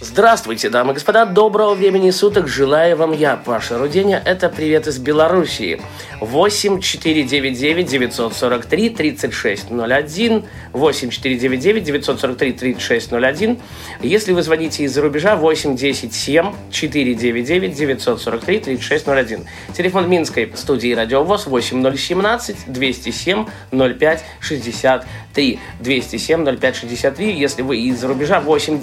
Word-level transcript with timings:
Здравствуйте, 0.00 0.70
дамы 0.70 0.92
и 0.92 0.94
господа, 0.94 1.24
доброго 1.26 1.74
времени 1.74 2.12
суток, 2.12 2.46
желаю 2.46 2.96
вам 2.96 3.10
я, 3.10 3.34
Паша 3.34 3.78
Руденя, 3.78 4.22
это 4.24 4.48
привет 4.48 4.86
из 4.86 4.98
Белоруссии. 4.98 5.82
8 6.20 6.80
499 6.80 7.90
943 7.90 8.90
3601, 8.90 10.44
8 10.72 11.10
499 11.10 11.84
943 11.84 12.52
3601. 12.52 13.58
Если 14.00 14.32
вы 14.32 14.42
звоните 14.42 14.84
из-за 14.84 15.02
рубежа, 15.02 15.34
8 15.34 15.74
10 15.74 16.14
7 16.14 16.54
499 16.70 17.74
943 17.74 18.60
3601. 18.60 19.46
Телефон 19.76 20.08
Минской 20.08 20.52
студии 20.54 20.92
Радиовоз 20.92 21.48
8017 21.48 22.72
207 22.72 23.46
05 23.72 24.24
63. 24.40 25.58
207 25.80 26.56
05 26.56 26.76
63. 26.76 27.32
Если 27.32 27.62
вы 27.62 27.78
из-за 27.78 28.06
рубежа, 28.08 28.40
8 28.40 28.80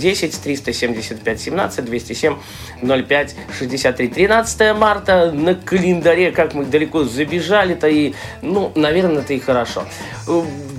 10 1.10 1.24
370 1.24 1.26
75 1.26 1.40
17 1.40 1.86
207 1.86 2.36
05 2.82 3.36
63. 3.58 4.08
13 4.08 4.76
марта 4.76 5.32
на 5.32 5.56
календаре, 5.56 6.32
как 6.32 6.54
мы 6.54 6.66
далеко 6.66 7.04
забежали-то 7.04 7.88
и, 7.88 8.14
ну, 8.42 8.72
наверное, 8.76 9.22
это 9.22 9.34
и 9.34 9.40
хорошо. 9.40 9.84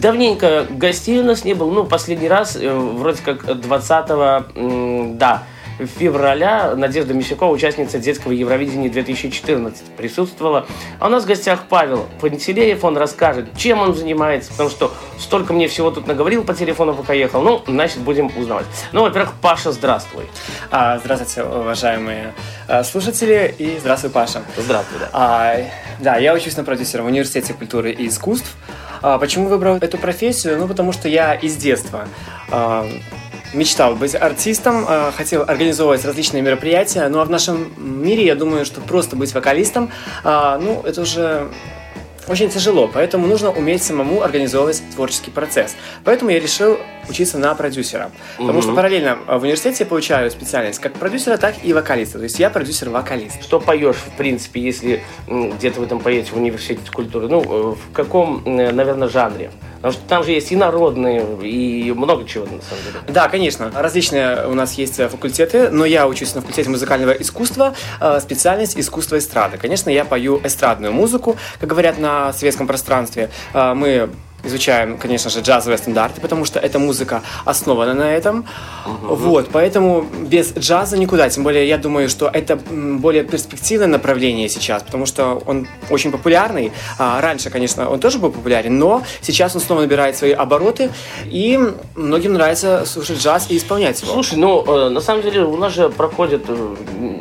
Давненько 0.01 0.66
гостей 0.71 1.21
у 1.21 1.25
нас 1.25 1.45
не 1.45 1.55
было, 1.55 1.71
ну, 1.71 1.85
последний 1.85 2.29
раз, 2.29 2.57
э, 2.57 2.73
вроде 2.73 3.23
как 3.23 3.61
20 3.61 5.16
да, 5.16 5.43
февраля 5.79 6.75
Надежда 6.75 7.15
Мещакова, 7.15 7.53
участница 7.53 7.98
детского 7.98 8.33
Евровидения 8.33 8.89
2014, 8.89 9.85
присутствовала. 9.96 10.66
А 10.99 11.07
у 11.07 11.10
нас 11.10 11.24
в 11.24 11.27
гостях 11.27 11.65
Павел 11.69 12.07
Пантелеев, 12.21 12.85
он 12.85 12.96
расскажет, 12.96 13.46
чем 13.57 13.80
он 13.80 13.95
занимается, 13.95 14.51
потому 14.51 14.71
что 14.71 14.93
столько 15.19 15.52
мне 15.52 15.69
всего 15.69 15.91
тут 15.91 16.07
наговорил 16.07 16.45
по 16.45 16.54
телефону, 16.54 16.95
пока 16.95 17.13
ехал. 17.13 17.43
Ну, 17.43 17.63
значит, 17.66 17.99
будем 17.99 18.30
узнавать. 18.37 18.66
Ну, 18.93 19.02
во-первых, 19.02 19.35
Паша, 19.41 19.73
здравствуй. 19.73 20.24
А, 20.71 20.99
здравствуйте, 20.99 21.43
уважаемые 21.43 22.35
а, 22.69 22.85
слушатели, 22.85 23.54
и 23.59 23.79
здравствуй, 23.79 24.10
Паша. 24.10 24.43
Здравствуй, 24.57 25.01
да. 25.01 25.10
А, 25.13 25.57
да, 26.01 26.16
я 26.16 26.35
учусь 26.35 26.57
на 26.57 26.65
продюсера 26.65 27.02
в 27.02 27.07
Университете 27.07 27.52
культуры 27.54 27.93
и 27.93 28.09
искусств. 28.09 28.54
А, 29.02 29.19
почему 29.19 29.49
выбрал 29.49 29.77
эту 29.77 29.99
профессию? 29.99 30.59
Ну, 30.59 30.66
потому 30.66 30.93
что 30.93 31.09
я 31.09 31.35
из 31.35 31.57
детства 31.57 32.09
а, 32.51 32.88
мечтал 33.52 33.95
быть 33.95 34.15
артистом, 34.15 34.85
а, 34.89 35.13
хотел 35.13 35.43
организовывать 35.43 36.05
различные 36.05 36.43
мероприятия, 36.43 37.09
ну 37.09 37.21
а 37.21 37.25
в 37.25 37.30
нашем 37.30 37.73
мире, 37.77 38.25
я 38.27 38.35
думаю, 38.35 38.65
что 38.65 38.80
просто 38.80 39.16
быть 39.16 39.35
вокалистом, 39.35 39.91
а, 40.25 40.59
ну, 40.59 40.83
это 40.85 41.03
уже 41.03 41.49
очень 42.29 42.51
тяжело, 42.51 42.91
поэтому 42.93 43.27
нужно 43.27 43.53
уметь 43.53 43.83
самому 43.83 44.23
организовывать 44.23 44.83
творческий 44.95 45.30
процесс. 45.30 45.77
Поэтому 46.05 46.30
я 46.30 46.41
решил 46.41 46.77
учиться 47.09 47.38
на 47.38 47.55
продюсера. 47.55 48.11
Потому 48.37 48.63
что 48.63 48.75
параллельно 48.75 49.16
в 49.29 49.43
университете 49.43 49.85
я 49.85 49.87
получаю 49.87 50.31
специальность 50.31 50.81
как 50.81 50.95
продюсера, 50.95 51.37
так 51.37 51.55
и 51.63 51.73
вокалиста. 51.73 52.19
То 52.19 52.25
есть 52.25 52.41
я 52.41 52.51
продюсер-вокалист. 52.51 53.43
Что 53.43 53.60
поешь, 53.60 53.97
в 53.97 54.16
принципе, 54.16 54.60
если 54.60 55.05
где-то 55.29 55.81
в 55.81 55.85
этом 55.85 56.01
поете 56.01 56.33
в 56.33 56.37
университете 56.37 56.91
культуры? 56.93 57.29
Ну, 57.29 57.43
э, 57.43 57.75
в 57.77 57.93
каком, 57.93 58.43
наверное, 58.45 59.09
жанре? 59.09 59.53
Потому 59.77 59.93
что 59.93 60.02
там 60.09 60.24
же 60.24 60.32
есть 60.32 60.52
и 60.52 60.57
народные, 60.57 61.24
и 61.43 61.93
много 61.93 62.24
чего, 62.24 62.45
на 62.45 62.63
самом 62.63 62.85
деле. 62.85 62.99
Да, 63.09 63.29
конечно. 63.29 63.71
Различные 63.74 64.47
у 64.47 64.55
нас 64.55 64.75
есть 64.75 64.97
факультеты, 64.97 65.71
но 65.71 65.84
я 65.84 66.06
учусь 66.06 66.34
на 66.34 66.41
факультете 66.41 66.71
музыкального 66.71 67.12
искусства, 67.12 67.75
э, 68.00 68.21
специальность 68.21 68.78
искусство 68.78 69.19
эстрады. 69.19 69.59
Конечно, 69.59 69.91
я 69.91 70.04
пою 70.04 70.41
эстрадную 70.43 70.93
музыку, 70.93 71.37
как 71.60 71.69
говорят 71.69 71.99
на 71.99 72.32
светском 72.32 72.66
пространстве. 72.66 73.31
Э, 73.53 73.75
мы 73.75 74.10
изучаем, 74.46 74.98
конечно 74.98 75.30
же, 75.30 75.40
джазовые 75.40 75.78
стандарты, 75.78 76.20
потому 76.20 76.44
что 76.44 76.58
эта 76.58 76.78
музыка 76.78 77.22
основана 77.44 77.94
на 77.94 78.12
этом. 78.12 78.46
Uh-huh. 78.84 79.16
Вот, 79.16 79.48
поэтому 79.52 80.02
без 80.02 80.54
джаза 80.56 80.98
никуда. 80.98 81.28
Тем 81.28 81.44
более, 81.44 81.68
я 81.68 81.78
думаю, 81.78 82.08
что 82.08 82.28
это 82.32 82.56
более 82.56 83.24
перспективное 83.24 83.88
направление 83.88 84.48
сейчас, 84.48 84.82
потому 84.82 85.06
что 85.06 85.42
он 85.46 85.66
очень 85.90 86.10
популярный. 86.10 86.72
А, 86.98 87.20
раньше, 87.20 87.50
конечно, 87.50 87.88
он 87.88 88.00
тоже 88.00 88.18
был 88.18 88.30
популярен, 88.30 88.78
но 88.78 89.02
сейчас 89.20 89.54
он 89.54 89.60
снова 89.60 89.80
набирает 89.80 90.16
свои 90.16 90.32
обороты, 90.32 90.90
и 91.24 91.58
многим 91.94 92.34
нравится 92.34 92.84
слушать 92.86 93.18
джаз 93.18 93.46
и 93.50 93.56
исполнять 93.56 94.02
его. 94.02 94.12
Слушай, 94.12 94.38
ну, 94.38 94.64
э, 94.66 94.88
на 94.88 95.00
самом 95.00 95.22
деле, 95.22 95.44
у 95.44 95.56
нас 95.56 95.74
же 95.74 95.88
проходят, 95.88 96.44
э, 96.48 96.76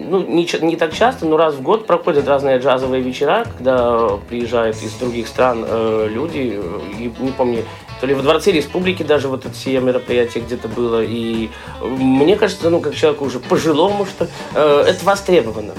ну, 0.10 0.26
не, 0.26 0.48
не 0.62 0.76
так 0.76 0.94
часто, 0.94 1.26
но 1.26 1.38
раз 1.38 1.56
в 1.56 1.62
год 1.62 1.88
проходят 1.88 2.28
разные 2.28 2.60
джазовые 2.60 3.02
вечера, 3.02 3.46
когда 3.58 4.10
приезжают 4.30 4.78
из 4.82 4.94
других 4.94 5.28
стран 5.28 5.66
э, 5.68 6.08
люди 6.10 6.60
и 7.00 7.10
не 7.20 7.32
помню, 7.32 7.64
то 8.00 8.08
ли 8.08 8.14
в 8.14 8.22
Дворце 8.22 8.52
Республики 8.52 9.04
даже 9.04 9.28
вот 9.28 9.46
это 9.46 9.54
все 9.54 9.80
мероприятие 9.80 10.44
где-то 10.44 10.68
было. 10.68 11.04
И 11.04 11.50
мне 11.82 12.36
кажется, 12.36 12.70
ну, 12.70 12.80
как 12.80 12.96
человеку 12.96 13.26
уже 13.26 13.40
пожилому, 13.40 14.06
что 14.06 14.28
э, 14.54 14.84
это 14.88 15.06
востребовано. 15.06 15.74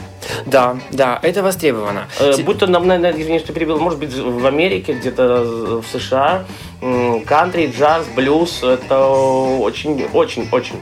Да, 0.47 0.79
да, 0.91 1.19
это 1.23 1.43
востребовано. 1.43 2.09
Э, 2.19 2.37
будь 2.43 2.59
то, 2.59 2.67
наверное, 2.67 3.13
извини, 3.13 3.39
что 3.39 3.53
перебил, 3.53 3.79
может 3.79 3.99
быть, 3.99 4.15
в 4.15 4.47
Америке, 4.47 4.95
где-то 4.95 5.83
в 5.83 5.99
США, 5.99 6.45
кантри, 7.27 7.73
джаз, 7.77 8.07
блюз, 8.15 8.63
это 8.63 9.07
очень, 9.07 10.07
очень, 10.13 10.49
очень 10.51 10.77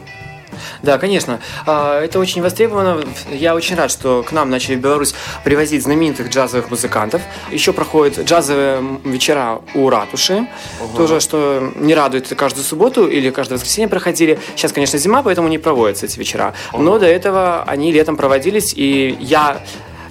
да, 0.82 0.98
конечно. 0.98 1.41
А, 1.66 2.00
это 2.02 2.19
очень 2.19 2.42
востребовано. 2.42 3.04
Я 3.30 3.54
очень 3.54 3.76
рад, 3.76 3.91
что 3.91 4.22
к 4.22 4.32
нам 4.32 4.50
начали 4.50 4.76
в 4.76 4.80
Беларусь 4.80 5.14
привозить 5.44 5.82
знаменитых 5.82 6.28
джазовых 6.28 6.70
музыкантов. 6.70 7.22
Еще 7.50 7.72
проходят 7.72 8.19
джазовые 8.19 8.82
вечера 9.04 9.60
у 9.75 9.88
ратуши. 9.91 10.47
Угу. 10.80 10.97
Тоже, 10.97 11.20
что 11.20 11.72
не 11.76 11.94
радует 11.94 12.28
каждую 12.36 12.64
субботу 12.64 13.06
или 13.06 13.30
каждое 13.30 13.54
воскресенье 13.54 13.88
проходили. 13.88 14.38
Сейчас, 14.56 14.72
конечно, 14.72 14.98
зима, 14.98 15.22
поэтому 15.22 15.48
не 15.48 15.58
проводятся 15.58 16.06
эти 16.06 16.19
вечера. 16.19 16.54
Но 16.72 16.98
до 16.98 17.06
этого 17.06 17.62
они 17.66 17.92
летом 17.92 18.16
проводились, 18.16 18.75
и 18.75 19.16
я 19.20 19.60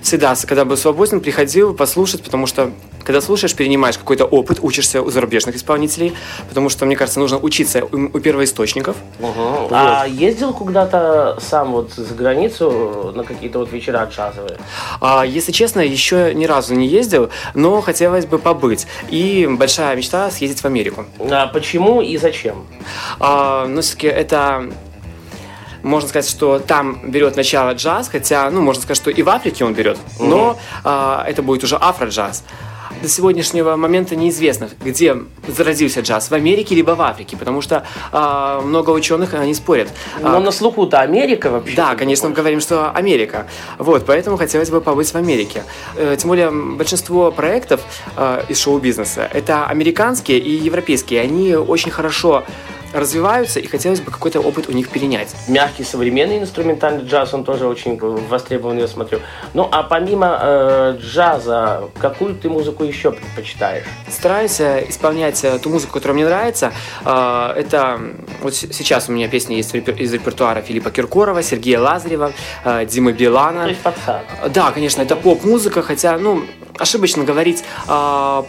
всегда, 0.02 0.36
когда 0.48 0.66
был 0.66 0.78
свободен, 0.78 1.22
приходил 1.22 1.74
послушать, 1.74 2.24
потому 2.24 2.46
что 2.46 2.72
когда 3.04 3.22
слушаешь, 3.22 3.56
перенимаешь 3.56 3.98
какой-то 3.98 4.26
опыт, 4.26 4.60
учишься 4.62 5.02
у 5.02 5.10
зарубежных 5.10 5.56
исполнителей, 5.56 6.14
потому 6.48 6.70
что, 6.70 6.86
мне 6.86 6.96
кажется, 6.96 7.20
нужно 7.20 7.38
учиться 7.38 7.84
у, 7.84 8.06
у 8.06 8.20
первоисточников. 8.20 8.96
Вот. 9.20 9.70
А 9.72 10.06
ездил 10.06 10.54
куда-то 10.54 11.38
сам 11.42 11.72
вот 11.72 11.94
за 11.94 12.14
границу 12.14 13.12
на 13.16 13.24
какие-то 13.24 13.60
вот 13.60 13.72
вечера 13.72 14.06
джазовые? 14.06 14.58
А, 15.02 15.24
если 15.24 15.52
честно, 15.52 15.82
еще 15.82 16.34
ни 16.34 16.46
разу 16.46 16.74
не 16.76 16.88
ездил, 16.88 17.30
но 17.54 17.82
хотелось 17.82 18.26
бы 18.26 18.40
побыть. 18.40 18.88
И 19.10 19.48
большая 19.50 19.96
мечта 19.96 20.32
съездить 20.32 20.62
в 20.62 20.66
Америку. 20.66 21.06
А 21.20 21.48
почему 21.48 22.02
и 22.02 22.18
зачем? 22.18 22.66
А, 23.20 23.68
ну, 23.68 23.82
все-таки 23.82 24.08
это 24.08 24.70
можно 25.82 26.08
сказать, 26.08 26.30
что 26.30 26.60
там 26.60 27.12
берет 27.12 27.36
начало 27.36 27.74
джаз, 27.74 28.08
хотя, 28.08 28.50
ну, 28.50 28.62
можно 28.62 28.82
сказать, 28.82 28.98
что 28.98 29.12
и 29.12 29.22
в 29.22 29.30
Африке 29.30 29.66
он 29.66 29.74
берет, 29.74 29.98
но 30.20 30.52
угу. 30.52 30.60
а, 30.86 31.26
это 31.28 31.44
будет 31.44 31.64
уже 31.66 31.78
афро-джаз 31.80 32.44
до 33.04 33.10
сегодняшнего 33.10 33.76
момента 33.76 34.16
неизвестно, 34.16 34.70
где 34.84 35.18
зародился 35.46 36.00
джаз, 36.00 36.32
в 36.32 36.34
Америке 36.34 36.74
либо 36.74 36.92
в 36.92 37.02
Африке, 37.02 37.36
потому 37.36 37.62
что 37.62 37.86
э, 38.14 38.62
много 38.64 38.92
ученых 38.92 39.34
они 39.34 39.54
спорят. 39.54 39.90
Но 40.22 40.38
а, 40.38 40.40
на 40.40 40.52
слуху-то 40.52 41.02
Америка 41.02 41.52
вообще. 41.52 41.76
Да, 41.76 41.96
конечно, 41.96 42.30
мы 42.30 42.34
говорим, 42.34 42.62
что 42.62 42.92
Америка. 42.92 43.48
Вот, 43.78 44.06
поэтому 44.06 44.38
хотелось 44.38 44.70
бы 44.70 44.80
побыть 44.80 45.12
в 45.12 45.16
Америке. 45.16 45.64
Э, 45.98 46.16
тем 46.18 46.30
более 46.30 46.50
большинство 46.50 47.30
проектов 47.32 47.82
э, 48.16 48.44
из 48.48 48.60
шоу-бизнеса 48.60 49.30
это 49.34 49.66
американские 49.66 50.40
и 50.40 50.52
европейские. 50.52 51.20
Они 51.22 51.56
очень 51.56 51.92
хорошо 51.92 52.46
развиваются, 52.94 53.60
и 53.60 53.68
хотелось 53.68 54.00
бы 54.00 54.12
какой-то 54.12 54.40
опыт 54.40 54.70
у 54.70 54.72
них 54.72 54.90
перенять. 54.90 55.36
Мягкий 55.48 55.84
современный 55.84 56.40
инструментальный 56.40 57.06
джаз, 57.06 57.34
он 57.34 57.44
тоже 57.44 57.68
очень 57.68 57.98
востребован, 57.98 58.78
я 58.78 58.88
смотрю. 58.88 59.20
Ну, 59.54 59.68
а 59.72 59.84
помимо 59.84 60.40
э, 60.42 60.98
джаза, 61.00 61.90
какую 62.00 62.36
ты 62.36 62.50
музыку 62.50 62.84
еще 62.84 63.12
предпочитаешь? 63.12 63.86
Стараюсь 64.10 64.60
э, 64.60 64.86
исполнять 64.90 65.44
э, 65.44 65.60
ту 65.60 65.70
музыку, 65.70 65.94
которая 65.94 66.16
мне 66.16 66.26
нравится. 66.26 66.72
Э, 67.06 67.54
это 67.56 68.00
вот 68.42 68.54
сейчас 68.56 69.10
у 69.10 69.12
меня 69.12 69.28
песни 69.28 69.56
есть 69.56 69.74
из 69.74 70.14
репертуара 70.14 70.62
Филиппа 70.62 70.92
Киркорова, 70.92 71.42
Сергея 71.44 71.80
Лазарева, 71.80 72.32
э, 72.64 72.86
Димы 72.86 73.14
Билана. 73.14 73.64
То 73.64 73.70
есть 73.70 73.82
подсад. 73.82 74.26
Да, 74.50 74.72
конечно, 74.72 75.02
это 75.02 75.16
поп-музыка, 75.16 75.82
хотя, 75.82 76.18
ну, 76.18 76.44
ошибочно 76.78 77.24
говорить 77.24 77.64
э, 77.88 78.44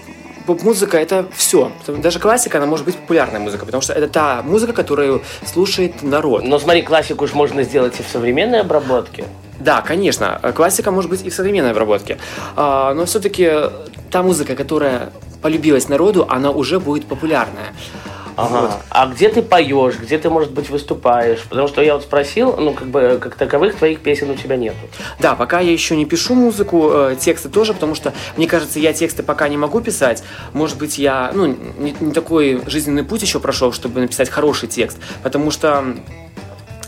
поп-музыка 0.46 0.98
это 0.98 1.26
все. 1.34 1.72
Даже 1.86 2.18
классика, 2.18 2.58
она 2.58 2.66
может 2.66 2.84
быть 2.84 2.96
популярная 2.96 3.40
музыка, 3.40 3.64
потому 3.64 3.82
что 3.82 3.92
это 3.92 4.08
та 4.08 4.42
музыка, 4.42 4.72
которую 4.72 5.22
слушает 5.44 6.02
народ. 6.02 6.44
Но 6.44 6.58
смотри, 6.58 6.82
классику 6.82 7.24
уж 7.24 7.34
можно 7.34 7.62
сделать 7.62 7.98
и 8.00 8.02
в 8.02 8.08
современной 8.08 8.60
обработке. 8.60 9.24
Да, 9.60 9.82
конечно, 9.82 10.40
классика 10.54 10.90
может 10.90 11.10
быть 11.10 11.24
и 11.24 11.30
в 11.30 11.34
современной 11.34 11.70
обработке. 11.70 12.18
А, 12.56 12.92
но 12.94 13.04
все-таки 13.04 13.50
та 14.10 14.22
музыка, 14.22 14.56
которая 14.56 15.10
полюбилась 15.42 15.88
народу, 15.88 16.26
она 16.28 16.50
уже 16.50 16.80
будет 16.80 17.06
популярная. 17.06 17.72
Ага. 18.36 18.60
Вот. 18.60 18.70
А 18.90 19.06
где 19.06 19.28
ты 19.28 19.42
поешь, 19.42 19.98
где 19.98 20.18
ты, 20.18 20.30
может 20.30 20.52
быть, 20.52 20.70
выступаешь? 20.70 21.40
Потому 21.48 21.68
что 21.68 21.82
я 21.82 21.94
вот 21.94 22.02
спросил, 22.02 22.56
ну, 22.56 22.72
как 22.72 22.88
бы, 22.88 23.18
как 23.20 23.36
таковых 23.36 23.76
твоих 23.76 24.00
песен 24.00 24.30
у 24.30 24.34
тебя 24.34 24.56
нету. 24.56 24.76
Да, 25.20 25.34
пока 25.34 25.60
я 25.60 25.72
еще 25.72 25.96
не 25.96 26.04
пишу 26.04 26.34
музыку, 26.34 26.90
э, 26.92 27.16
тексты 27.18 27.48
тоже, 27.48 27.74
потому 27.74 27.94
что, 27.94 28.12
мне 28.36 28.46
кажется, 28.46 28.78
я 28.78 28.92
тексты 28.92 29.22
пока 29.22 29.48
не 29.48 29.56
могу 29.56 29.80
писать. 29.80 30.24
Может 30.52 30.78
быть, 30.78 30.98
я, 30.98 31.30
ну, 31.34 31.46
не, 31.46 31.94
не 31.98 32.12
такой 32.12 32.62
жизненный 32.66 33.04
путь 33.04 33.22
еще 33.22 33.40
прошел, 33.40 33.72
чтобы 33.72 34.00
написать 34.00 34.28
хороший 34.28 34.68
текст, 34.68 34.98
потому 35.22 35.50
что 35.50 35.84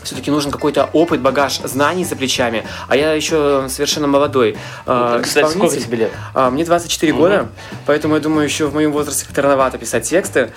все-таки 0.07 0.31
нужен 0.31 0.51
какой-то 0.51 0.89
опыт, 0.93 1.21
багаж 1.21 1.59
знаний 1.59 2.05
за 2.05 2.15
плечами, 2.15 2.63
а 2.87 2.95
я 2.95 3.11
еще 3.11 3.65
совершенно 3.67 4.07
молодой 4.07 4.57
э, 4.85 5.19
Кстати, 5.21 5.45
сколько 5.49 5.67
исполнитель. 5.67 5.83
тебе 5.83 5.97
лет? 5.97 6.11
А, 6.33 6.49
мне 6.49 6.63
24 6.63 7.13
года, 7.13 7.49
поэтому 7.85 8.15
я 8.15 8.21
думаю, 8.21 8.45
еще 8.45 8.67
в 8.67 8.73
моем 8.73 8.93
возрасте 8.93 9.25
как-то 9.25 9.41
рановато 9.41 9.77
писать 9.77 10.09
тексты. 10.09 10.51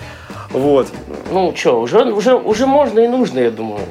Вот. 0.53 0.87
Ну, 1.31 1.53
что, 1.55 1.81
уже, 1.81 2.03
уже, 2.03 2.35
уже 2.35 2.65
можно 2.65 2.99
и 2.99 3.07
нужно, 3.07 3.39
я 3.39 3.51
думаю. 3.51 3.81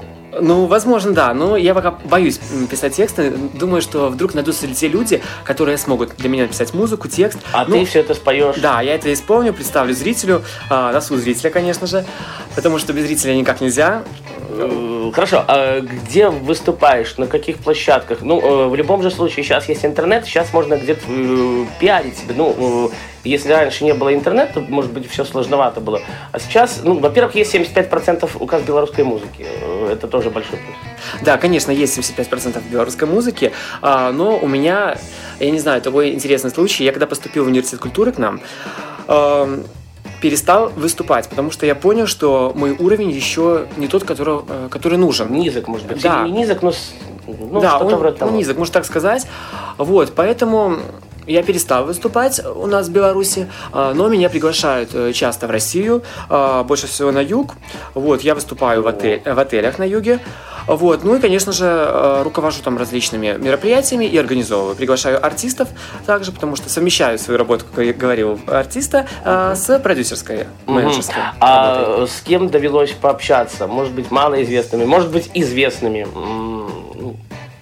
Ну, 0.41 0.67
возможно, 0.67 1.13
да, 1.13 1.35
но 1.35 1.57
я 1.57 1.75
пока 1.75 1.91
боюсь 1.91 2.41
писать 2.71 2.95
тексты. 2.95 3.31
Думаю, 3.31 3.83
что 3.83 4.09
вдруг 4.09 4.35
найдутся 4.35 4.67
ли 4.67 4.75
те 4.75 4.89
люди, 4.89 5.23
которые 5.45 5.77
смогут 5.77 6.15
для 6.17 6.29
меня 6.29 6.45
написать 6.45 6.73
музыку, 6.73 7.09
текст. 7.09 7.39
А 7.53 7.65
Ну, 7.67 7.75
ты 7.75 7.85
все 7.85 8.01
это 8.01 8.15
споешь. 8.15 8.57
Да, 8.59 8.81
я 8.81 8.95
это 8.95 9.13
исполню, 9.13 9.53
представлю 9.53 9.93
зрителю, 9.93 10.43
а, 10.69 10.93
на 10.93 11.01
суд 11.01 11.19
зрителя, 11.19 11.51
конечно 11.51 11.87
же, 11.87 12.05
потому 12.55 12.79
что 12.79 12.93
без 12.93 13.07
зрителя 13.07 13.35
никак 13.35 13.61
нельзя. 13.61 14.05
Э, 14.61 15.11
Хорошо, 15.13 15.45
а 15.47 15.81
где 15.81 16.29
выступаешь, 16.29 17.17
на 17.17 17.27
каких 17.27 17.59
площадках? 17.59 18.23
Ну, 18.23 18.41
э, 18.41 18.69
в 18.69 18.75
любом 18.75 19.03
же 19.03 19.11
случае, 19.11 19.45
сейчас 19.45 19.69
есть 19.69 19.85
интернет, 19.85 20.25
сейчас 20.25 20.53
можно 20.53 20.77
где-то 20.77 21.03
э, 21.09 21.65
пиарить 21.81 22.19
себя. 22.19 22.35
Ну, 22.37 22.91
если 23.25 23.53
раньше 23.53 23.85
не 23.85 23.93
было 23.93 24.15
интернета, 24.15 24.61
может 24.61 24.93
быть, 24.93 25.11
все 25.11 25.25
сложновато 25.25 25.81
было. 25.81 26.01
А 26.33 26.39
сейчас, 26.39 26.81
ну, 26.85 26.99
во-первых, 26.99 27.35
есть 27.35 27.55
75% 27.55 28.31
указ 28.39 28.63
белорусской 28.63 29.05
музыки. 29.05 29.47
Это 29.91 30.07
тоже 30.07 30.31
большой 30.31 30.59
плюс. 30.59 30.77
Да, 31.23 31.37
конечно, 31.37 31.71
есть 31.71 31.99
75% 31.99 32.63
белорусской 32.71 33.09
музыки, 33.09 33.53
а, 33.83 34.13
но 34.13 34.39
у 34.39 34.47
меня, 34.47 34.97
я 35.39 35.51
не 35.51 35.59
знаю, 35.59 35.83
такой 35.83 36.15
интересный 36.15 36.51
случай. 36.51 36.85
Я 36.85 36.93
когда 36.93 37.07
поступил 37.07 37.45
в 37.45 37.49
университет 37.49 37.81
культуры 37.81 38.13
к 38.13 38.19
нам, 38.19 38.41
эм, 39.09 39.65
перестал 40.21 40.71
выступать, 40.71 41.29
потому 41.29 41.51
что 41.51 41.67
я 41.67 41.75
понял, 41.75 42.07
что 42.07 42.53
мой 42.55 42.73
уровень 42.73 43.11
еще 43.11 43.67
не 43.77 43.89
тот, 43.89 44.05
который, 44.05 44.41
э, 44.49 44.69
который 44.71 44.99
нужен. 44.99 45.33
Низок, 45.33 45.69
может 45.69 45.87
быть. 45.87 46.03
Да. 46.03 46.23
Или 46.23 46.31
не 46.31 46.39
низок, 46.41 46.63
но, 46.63 46.73
ну, 47.27 47.61
да, 47.61 47.79
он, 47.79 47.95
вроде 47.97 48.17
того. 48.17 48.31
он 48.31 48.37
низок, 48.37 48.59
можно 48.59 48.75
так 48.75 48.85
сказать. 48.85 49.27
Вот, 49.79 50.13
поэтому 50.15 50.79
я 51.27 51.43
перестал 51.43 51.85
выступать 51.85 52.41
у 52.45 52.67
нас 52.67 52.89
в 52.89 52.93
Беларуси, 52.93 53.49
а, 53.73 53.95
но 53.95 54.09
меня 54.09 54.29
приглашают 54.29 54.91
э, 54.95 55.13
часто 55.13 55.47
в 55.47 55.51
Россию, 55.51 56.03
а, 56.29 56.65
больше 56.65 56.87
всего 56.87 57.13
на 57.13 57.21
юг. 57.21 57.55
Вот, 57.95 58.23
я 58.23 58.35
выступаю 58.35 58.83
в, 58.83 58.87
отель- 58.87 59.23
в 59.25 59.39
отелях 59.39 59.79
на 59.79 59.85
юге. 59.85 60.19
Вот, 60.67 61.05
ну 61.05 61.17
и, 61.17 61.21
конечно 61.21 61.53
же, 61.53 61.65
э, 61.67 62.23
руковожу 62.23 62.63
там 62.63 62.79
различными 62.79 63.37
мероприятиями 63.39 64.05
и 64.05 64.17
организовываю. 64.17 64.77
Приглашаю 64.77 65.25
артистов 65.25 65.69
также, 66.07 66.33
потому 66.33 66.57
что 66.57 66.69
совмещаю 66.69 67.19
свою 67.19 67.39
работу, 67.39 67.65
как 67.75 67.85
я 67.85 67.93
говорил, 67.93 68.41
артиста 68.47 69.07
э, 69.25 69.55
с 69.57 69.79
продюсерской, 69.79 70.47
менеджерской 70.67 71.17
работой. 71.17 71.39
А 71.41 72.07
с 72.07 72.21
кем 72.23 72.49
довелось 72.49 72.93
пообщаться? 72.93 73.67
Может 73.67 73.93
быть, 73.93 74.11
малоизвестными, 74.11 74.85
может 74.85 75.11
быть, 75.11 75.31
известными. 75.35 76.07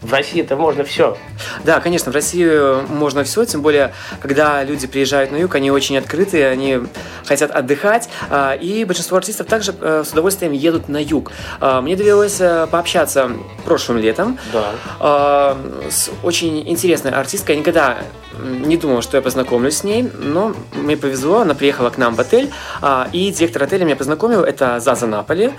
В 0.09 0.13
России 0.13 0.41
это 0.41 0.57
можно 0.57 0.85
все. 0.85 1.19
Да, 1.65 1.81
конечно, 1.81 2.11
в 2.11 2.15
России 2.15 2.83
можно 2.91 3.25
все, 3.25 3.45
тем 3.45 3.61
более, 3.61 3.93
когда 4.21 4.65
люди 4.65 4.87
приезжают 4.87 5.31
на 5.31 5.37
юг, 5.37 5.55
они 5.55 5.71
очень 5.71 5.99
открытые, 5.99 6.49
они 6.49 6.81
хотят 7.27 7.51
отдыхать, 7.51 8.09
а, 8.31 8.55
и 8.55 8.85
большинство 8.85 9.19
артистов 9.19 9.47
также 9.47 9.75
э, 9.79 10.05
с 10.07 10.13
удовольствием 10.13 10.53
едут 10.53 10.89
на 10.89 10.97
юг. 11.03 11.31
А, 11.61 11.83
Мне 11.83 11.95
довелось 11.95 12.41
э, 12.41 12.67
пообщаться 12.71 13.31
прошлым 13.67 13.99
летом 13.99 14.39
Да. 14.51 14.71
а, 14.99 15.59
с 15.91 16.11
очень 16.23 16.67
интересной 16.67 17.11
артисткой. 17.11 17.57
Я 17.57 17.61
никогда 17.61 17.99
не 18.43 18.77
думал, 18.77 19.03
что 19.03 19.17
я 19.17 19.23
познакомлюсь 19.23 19.79
с 19.79 19.85
ней, 19.85 20.09
но 20.19 20.55
мне 20.73 20.97
повезло, 20.97 21.41
она 21.41 21.55
приехала 21.55 21.91
к 21.91 21.99
нам 21.99 22.15
в 22.15 22.21
отель, 22.21 22.51
а, 22.81 23.09
и 23.13 23.31
директор 23.31 23.63
отеля 23.63 23.85
меня 23.85 23.97
познакомил, 23.97 24.43
это 24.43 24.81
Заза 24.81 25.07
Наполи. 25.07 25.51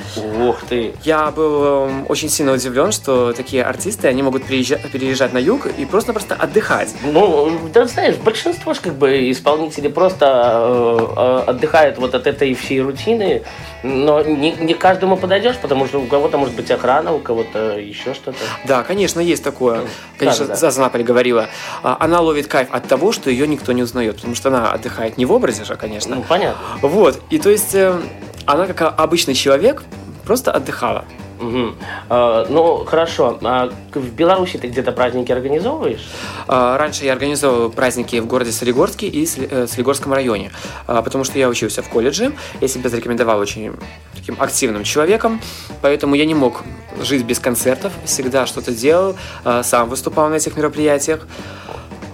Ух 0.41 0.61
ты. 0.67 0.93
Я 1.03 1.31
был 1.31 1.63
эм, 1.63 2.05
очень 2.09 2.29
сильно 2.29 2.53
удивлен, 2.53 2.91
что 2.91 3.33
такие 3.33 3.63
артисты, 3.63 4.07
они 4.07 4.23
могут 4.23 4.45
приезжать, 4.45 4.89
переезжать 4.91 5.33
на 5.33 5.37
юг 5.37 5.67
и 5.77 5.85
просто-просто 5.85 6.35
отдыхать. 6.35 6.95
Ну, 7.03 7.51
да 7.73 7.85
знаешь, 7.85 8.15
большинство 8.15 8.73
ж 8.73 8.79
как 8.79 8.95
бы 8.95 9.31
исполнителей 9.31 9.89
просто 9.89 10.25
э, 10.25 11.07
э, 11.17 11.49
отдыхают 11.49 11.97
вот 11.97 12.15
от 12.15 12.27
этой 12.27 12.53
всей 12.53 12.81
рутины, 12.81 13.43
но 13.83 14.21
не, 14.21 14.51
не 14.51 14.73
каждому 14.73 15.17
подойдешь, 15.17 15.57
потому 15.57 15.87
что 15.87 15.99
у 16.01 16.05
кого-то 16.05 16.37
может 16.37 16.55
быть 16.55 16.69
охрана, 16.71 17.13
у 17.13 17.19
кого-то 17.19 17.77
еще 17.79 18.13
что-то. 18.13 18.37
Да, 18.65 18.83
конечно, 18.83 19.19
есть 19.19 19.43
такое. 19.43 19.81
Конечно, 20.17 20.45
да, 20.45 20.53
да. 20.53 20.59
Заза 20.59 20.81
Наполи 20.81 21.03
говорила. 21.03 21.47
а, 21.83 21.97
Она 21.99 22.19
ловит 22.19 22.47
кайф 22.47 22.69
от 22.71 22.87
того, 22.87 23.11
что 23.11 23.29
ее 23.29 23.47
никто 23.47 23.71
не 23.71 23.83
узнает, 23.83 24.17
потому 24.17 24.35
что 24.35 24.49
она 24.49 24.71
отдыхает 24.71 25.17
не 25.17 25.25
в 25.25 25.31
образе 25.31 25.63
же, 25.63 25.75
конечно. 25.75 26.15
Ну, 26.15 26.23
понятно. 26.27 26.61
Вот, 26.81 27.21
и 27.29 27.39
то 27.39 27.49
есть 27.49 27.73
э, 27.75 27.99
она 28.45 28.65
как 28.67 28.99
обычный 28.99 29.33
человек 29.33 29.83
просто 30.25 30.51
отдыхала. 30.51 31.05
Мгм. 31.39 31.75
Э, 32.09 32.45
ну, 32.49 32.83
хорошо. 32.85 33.39
А 33.41 33.71
в 33.93 34.13
Беларуси 34.13 34.57
ты 34.57 34.67
где-то 34.67 34.91
праздники 34.91 35.31
организовываешь? 35.31 36.05
А, 36.47 36.77
Раньше 36.77 37.05
я 37.05 37.13
организовывал 37.13 37.69
праздники 37.69 38.19
в 38.19 38.27
городе 38.27 38.51
Солигорске 38.51 39.07
и 39.07 39.25
э, 39.25 39.67
Солигорском 39.67 40.13
районе, 40.13 40.51
а, 40.85 41.01
потому 41.01 41.23
что 41.23 41.39
я 41.39 41.47
учился 41.47 41.81
в 41.81 41.89
колледже, 41.89 42.33
я 42.59 42.67
себя 42.67 42.89
зарекомендовал 42.89 43.39
очень 43.39 43.73
таким 44.13 44.35
активным 44.39 44.83
человеком, 44.83 45.39
поэтому 45.81 46.15
я 46.15 46.25
не 46.25 46.35
мог 46.35 46.63
жить 47.01 47.23
без 47.23 47.39
концертов, 47.39 47.93
всегда 48.03 48.45
что-то 48.45 48.73
делал, 48.73 49.15
а, 49.45 49.63
сам 49.63 49.89
выступал 49.89 50.29
на 50.29 50.35
этих 50.35 50.57
мероприятиях, 50.57 51.25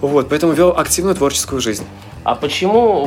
вот, 0.00 0.28
поэтому 0.28 0.52
вел 0.52 0.76
активную 0.76 1.16
творческую 1.16 1.60
жизнь. 1.60 1.84
А 2.26 2.34
почему 2.34 3.04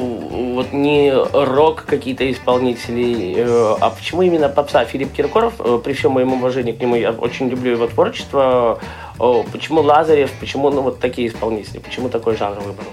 вот 0.54 0.72
не 0.72 1.12
рок 1.12 1.84
какие-то 1.84 2.32
исполнители, 2.32 3.36
э, 3.36 3.76
а 3.82 3.90
почему 3.90 4.22
именно 4.22 4.48
попса? 4.48 4.86
Филипп 4.86 5.12
Киркоров, 5.12 5.56
э, 5.60 5.78
при 5.84 5.92
всем 5.92 6.14
моем 6.14 6.32
уважении 6.32 6.72
к 6.72 6.80
нему, 6.80 6.96
я 6.96 7.12
очень 7.12 7.50
люблю 7.50 7.74
его 7.74 7.88
творчество. 7.88 8.80
Почему 9.18 9.82
Лазарев, 9.82 10.32
почему 10.40 10.70
ну, 10.70 10.84
вот 10.84 11.02
такие 11.02 11.28
исполнители, 11.28 11.80
почему 11.80 12.08
такой 12.08 12.38
жанр 12.38 12.62
выбрал? 12.62 12.88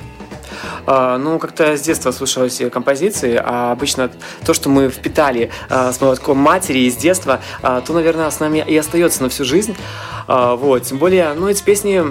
А, 0.86 1.18
Ну, 1.18 1.38
как-то 1.38 1.76
с 1.76 1.80
детства 1.80 2.10
слушал 2.12 2.44
эти 2.44 2.68
композиции, 2.68 3.40
а 3.42 3.72
обычно 3.72 4.10
то, 4.44 4.54
что 4.54 4.68
мы 4.68 4.88
впитали 4.88 5.50
а, 5.68 5.92
с 5.92 6.00
молотком 6.00 6.38
матери 6.38 6.80
из 6.80 6.96
детства, 6.96 7.40
а, 7.62 7.80
то, 7.80 7.92
наверное, 7.92 8.30
с 8.30 8.40
нами 8.40 8.64
и 8.66 8.76
остается 8.76 9.22
на 9.22 9.28
всю 9.28 9.44
жизнь. 9.44 9.76
Вот, 10.28 10.82
тем 10.82 10.98
более, 10.98 11.34
ну, 11.34 11.48
эти 11.48 11.62
песни, 11.62 12.02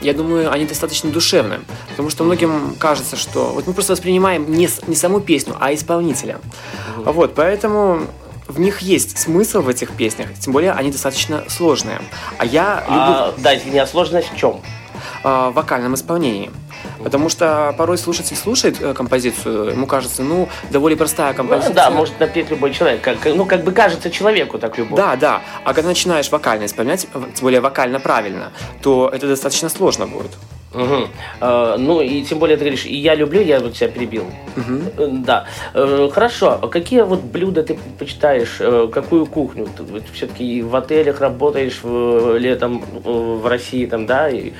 я 0.00 0.14
думаю, 0.14 0.52
они 0.52 0.64
достаточно 0.64 1.10
душевные, 1.10 1.58
потому 1.90 2.08
что 2.08 2.22
многим 2.22 2.76
кажется, 2.78 3.16
что 3.16 3.46
вот 3.46 3.66
мы 3.66 3.72
просто 3.72 3.94
воспринимаем 3.94 4.48
не, 4.48 4.68
не 4.86 4.94
саму 4.94 5.18
песню, 5.18 5.56
а 5.58 5.74
исполнителя. 5.74 6.38
Вот, 6.96 7.34
поэтому 7.34 8.06
в 8.46 8.60
них 8.60 8.80
есть 8.80 9.18
смысл 9.18 9.62
в 9.62 9.68
этих 9.68 9.90
песнях, 9.92 10.28
тем 10.38 10.52
более 10.52 10.72
они 10.72 10.92
достаточно 10.92 11.44
сложные. 11.48 12.00
А 12.38 12.44
я 12.44 12.84
люблю 12.86 13.00
А, 13.00 13.34
да, 13.38 13.56
извини, 13.56 13.78
а 13.78 13.86
сложность 13.86 14.30
в 14.32 14.36
чем? 14.36 14.60
а, 15.24 15.50
в 15.50 15.54
вокальном 15.54 15.94
исполнении. 15.94 16.50
Потому 17.04 17.28
что 17.28 17.74
порой 17.76 17.98
слушатель 17.98 18.36
слушает 18.36 18.80
э, 18.80 18.94
композицию, 18.94 19.70
ему 19.72 19.86
кажется, 19.86 20.22
ну, 20.22 20.48
довольно 20.70 20.96
простая 20.96 21.34
композиция. 21.34 21.68
Ну, 21.68 21.74
да, 21.74 21.90
может 21.90 22.18
напеть 22.18 22.50
любой 22.50 22.72
человек. 22.72 23.02
Как, 23.02 23.18
ну, 23.26 23.44
как 23.44 23.62
бы 23.62 23.72
кажется 23.72 24.10
человеку 24.10 24.58
так 24.58 24.78
любой. 24.78 24.96
Да, 24.96 25.14
да. 25.16 25.42
А 25.64 25.74
когда 25.74 25.90
начинаешь 25.90 26.30
вокально 26.30 26.64
исполнять, 26.64 27.06
тем 27.12 27.42
более 27.42 27.60
вокально 27.60 28.00
правильно, 28.00 28.52
то 28.82 29.10
это 29.12 29.28
достаточно 29.28 29.68
сложно 29.68 30.06
будет. 30.06 30.32
Мгм. 30.74 31.08
Э, 31.40 31.76
ну 31.78 32.00
и 32.00 32.22
тем 32.22 32.38
более 32.38 32.56
ты 32.56 32.64
говоришь, 32.64 32.84
и 32.86 32.96
я 32.96 33.14
люблю, 33.14 33.40
я 33.40 33.60
вот 33.60 33.74
тебя 33.74 33.88
перебил. 33.88 34.24
Э, 34.56 35.08
Да. 35.10 35.46
Э, 35.74 36.08
хорошо. 36.12 36.58
А 36.62 36.68
Какие 36.68 37.02
вот 37.02 37.20
блюда 37.22 37.62
ты 37.62 37.74
предпочитаешь? 37.74 38.56
Э, 38.60 38.88
какую 38.92 39.26
кухню? 39.26 39.66
Ты 39.76 39.84
все-таки 40.12 40.62
в 40.62 40.74
отелях 40.76 41.20
работаешь 41.20 41.80
в- 41.82 42.36
летом 42.38 42.84
э, 43.04 43.08
в 43.10 43.46
России, 43.46 43.86
там, 43.86 44.06
да? 44.06 44.28
И, 44.28 44.52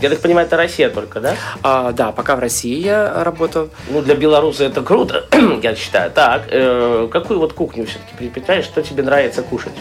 я 0.00 0.08
так 0.10 0.20
понимаю, 0.20 0.46
это 0.46 0.56
Россия 0.56 0.88
только, 0.90 1.20
да? 1.20 1.34
А, 1.62 1.92
да, 1.92 2.10
пока 2.12 2.34
в 2.36 2.38
России 2.40 2.80
я 2.82 3.22
работал. 3.24 3.68
Ну, 3.90 4.02
для 4.02 4.14
белоруса 4.14 4.64
это 4.64 4.82
круто, 4.82 5.24
я 5.62 5.74
считаю. 5.76 6.10
Так, 6.10 6.44
э, 6.50 7.08
какую 7.10 7.38
вот 7.38 7.52
кухню 7.52 7.84
все-таки 7.86 8.14
предпочитаешь? 8.18 8.64
Что 8.64 8.82
тебе 8.82 9.02
нравится 9.02 9.42
кушать? 9.42 9.72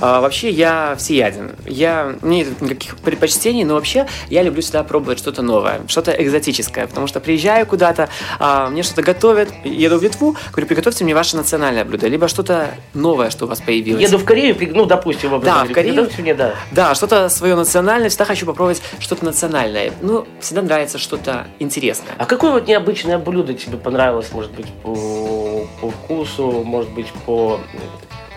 А, 0.00 0.20
вообще 0.20 0.50
я 0.50 0.94
всеяден. 0.96 1.52
Я, 1.66 2.14
нет 2.22 2.60
никаких 2.60 2.96
предпочтений, 2.98 3.64
но 3.64 3.74
вообще 3.74 4.06
я 4.30 4.42
люблю 4.42 4.62
всегда 4.62 4.84
пробовать 4.84 5.18
что-то 5.18 5.42
новое, 5.42 5.80
что-то 5.88 6.12
экзотическое, 6.12 6.86
потому 6.86 7.06
что 7.06 7.20
приезжаю 7.20 7.66
куда-то, 7.66 8.08
а, 8.38 8.68
мне 8.68 8.82
что-то 8.82 9.02
готовят, 9.02 9.48
еду 9.64 9.98
в 9.98 10.02
Литву, 10.02 10.36
говорю, 10.52 10.66
приготовьте 10.66 11.04
мне 11.04 11.14
ваше 11.14 11.36
национальное 11.36 11.84
блюдо, 11.84 12.06
либо 12.06 12.28
что-то 12.28 12.68
новое, 12.94 13.30
что 13.30 13.46
у 13.46 13.48
вас 13.48 13.60
появилось. 13.60 14.02
Еду 14.02 14.18
в 14.18 14.24
Корею, 14.24 14.56
ну, 14.74 14.84
допустим, 14.84 15.30
в 15.30 15.42
Да, 15.42 15.64
в 15.64 15.72
Корею. 15.72 16.08
мне, 16.18 16.34
да. 16.34 16.54
Да, 16.70 16.94
что-то 16.94 17.28
свое 17.28 17.54
национальное, 17.56 18.08
всегда 18.08 18.24
хочу 18.24 18.46
попробовать 18.46 18.82
что-то 19.00 19.24
национальное. 19.24 19.92
Ну, 20.00 20.26
всегда 20.40 20.62
нравится 20.62 20.98
что-то 20.98 21.46
интересное. 21.58 22.14
А 22.18 22.24
какое 22.24 22.52
вот 22.52 22.68
необычное 22.68 23.18
блюдо 23.18 23.54
тебе 23.54 23.76
понравилось, 23.76 24.28
может 24.32 24.52
быть, 24.52 24.66
по, 24.82 25.66
по 25.80 25.90
вкусу, 25.90 26.62
может 26.64 26.90
быть, 26.90 27.08
по, 27.26 27.60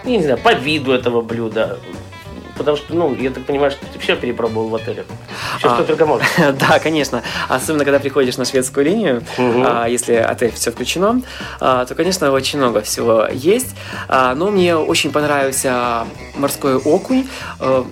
я 0.03 0.17
не 0.17 0.23
знаю, 0.23 0.37
по 0.39 0.53
виду 0.53 0.91
этого 0.91 1.21
блюда? 1.21 1.79
Потому 2.57 2.77
что, 2.77 2.93
ну, 2.93 3.15
я 3.15 3.31
так 3.31 3.43
понимаю, 3.45 3.71
что 3.71 3.83
ты 3.87 3.97
все 3.97 4.15
перепробовал 4.15 4.67
в 4.69 4.75
отеле. 4.75 5.05
Все, 5.57 5.71
А. 5.71 5.75
что 5.75 5.83
только 5.83 6.05
можно. 6.05 6.25
Да, 6.59 6.77
конечно. 6.79 7.23
Особенно, 7.49 7.85
когда 7.85 7.97
приходишь 7.99 8.37
на 8.37 8.45
шведскую 8.45 8.85
линию, 8.85 9.23
Мгм. 9.37 9.63
а, 9.65 9.87
если 9.87 10.13
отель 10.13 10.51
все 10.51 10.71
включено, 10.71 11.21
а, 11.59 11.85
то, 11.85 11.95
конечно, 11.95 12.31
очень 12.31 12.59
много 12.59 12.81
всего 12.81 13.25
есть. 13.31 13.75
А, 14.07 14.35
Но 14.35 14.51
мне 14.51 14.75
очень 14.75 15.11
понравился 15.11 16.05
морской 16.35 16.75
окунь 16.77 17.27
э, 17.59 17.83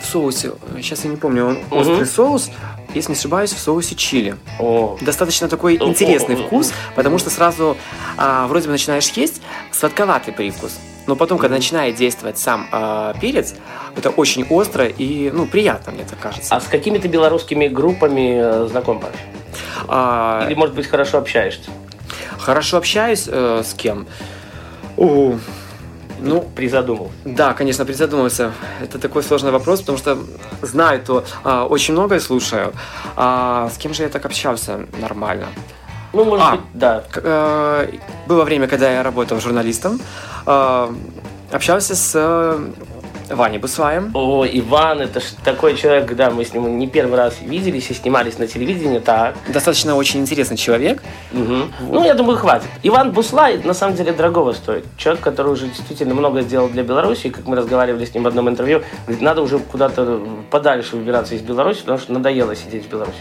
в 0.00 0.04
соусе. 0.06 0.52
Сейчас 0.76 1.04
я 1.04 1.10
не 1.10 1.16
помню, 1.16 1.46
он 1.46 1.54
Мгм. 1.54 1.78
острый 1.78 2.06
соус, 2.06 2.50
если 2.94 3.12
не 3.12 3.18
ошибаюсь, 3.18 3.52
в 3.52 3.58
соусе 3.58 3.96
чили. 3.96 4.36
О, 4.60 4.96
Достаточно 5.00 5.48
такой 5.48 5.74
интересный 5.76 6.36
вкус, 6.36 6.72
потому 6.94 7.18
что 7.18 7.30
сразу 7.30 7.76
а, 8.16 8.46
вроде 8.46 8.66
бы 8.66 8.72
начинаешь 8.72 9.08
есть 9.08 9.42
сладковатый 9.72 10.32
привкус. 10.32 10.78
Но 11.08 11.16
потом, 11.16 11.38
когда 11.38 11.56
начинает 11.56 11.96
действовать 11.96 12.36
сам 12.38 12.68
а, 12.70 13.14
перец, 13.18 13.54
это 13.96 14.10
очень 14.10 14.44
остро 14.50 14.84
и 14.84 15.30
ну, 15.30 15.46
приятно, 15.46 15.90
мне 15.90 16.04
так 16.04 16.18
кажется. 16.20 16.54
а 16.54 16.60
с 16.60 16.66
какими 16.66 16.98
ты 16.98 17.08
белорусскими 17.08 17.66
группами 17.66 18.38
э, 18.38 18.68
знаком, 18.68 19.00
Паш? 19.00 19.12
А, 19.88 20.44
Или, 20.46 20.54
может 20.54 20.74
быть, 20.74 20.86
хорошо 20.86 21.16
общаешься? 21.16 21.70
Хорошо 22.38 22.76
общаюсь 22.76 23.24
э, 23.26 23.62
с 23.64 23.72
кем? 23.72 24.06
О, 24.98 25.38
ну, 26.20 26.42
Призадумал. 26.54 27.10
да, 27.24 27.54
конечно, 27.54 27.86
призадумался. 27.86 28.52
Это 28.82 28.98
такой 28.98 29.22
сложный 29.22 29.50
вопрос, 29.50 29.80
потому 29.80 29.96
что 29.96 30.18
знаю, 30.60 31.00
то 31.00 31.24
а, 31.42 31.64
очень 31.64 31.94
многое 31.94 32.20
слушаю. 32.20 32.74
А 33.16 33.70
с 33.74 33.78
кем 33.78 33.94
же 33.94 34.02
я 34.02 34.10
так 34.10 34.26
общался 34.26 34.80
нормально? 35.00 35.46
Ну, 36.12 36.24
может 36.24 36.46
А. 36.46 36.50
быть, 36.52 36.60
да. 36.74 37.04
Э, 37.16 37.88
Было 38.26 38.44
время, 38.44 38.66
когда 38.66 38.90
я 38.90 39.02
работал 39.02 39.40
журналистом. 39.40 40.00
э, 40.46 40.92
Общался 41.50 41.94
с 41.96 42.12
э, 42.14 42.58
Ваней 43.30 43.58
Бусваем. 43.58 44.10
О, 44.14 44.46
Иван, 44.46 45.00
это 45.00 45.20
ж 45.20 45.24
такой 45.44 45.76
человек, 45.76 46.14
да, 46.14 46.30
мы 46.30 46.44
с 46.44 46.52
ним 46.52 46.78
не 46.78 46.86
первый 46.86 47.16
раз 47.16 47.36
виделись 47.40 47.90
и 47.90 47.94
снимались 47.94 48.38
на 48.38 48.46
телевидении, 48.46 48.98
так. 48.98 49.36
Достаточно 49.48 49.96
очень 49.96 50.20
интересный 50.20 50.56
человек. 50.56 51.02
Мгм. 51.32 51.72
Ну, 51.80 52.04
я 52.04 52.14
думаю, 52.14 52.38
хватит. 52.38 52.68
Иван 52.82 53.12
Буслай, 53.12 53.58
на 53.62 53.74
самом 53.74 53.96
деле, 53.96 54.12
дорогого 54.12 54.52
стоит. 54.52 54.84
Человек, 54.96 55.22
который 55.22 55.52
уже 55.52 55.66
действительно 55.66 56.14
много 56.14 56.40
сделал 56.42 56.68
для 56.68 56.82
Беларуси, 56.82 57.28
как 57.30 57.46
мы 57.46 57.56
разговаривали 57.56 58.04
с 58.04 58.14
ним 58.14 58.22
в 58.24 58.26
одном 58.26 58.48
интервью, 58.48 58.82
говорит, 59.06 59.22
надо 59.22 59.42
уже 59.42 59.58
куда-то 59.58 60.20
подальше 60.50 60.96
выбираться 60.96 61.34
из 61.34 61.42
Беларуси, 61.42 61.80
потому 61.80 61.98
что 61.98 62.12
надоело 62.12 62.56
сидеть 62.56 62.86
в 62.86 62.88
Беларуси. 62.88 63.18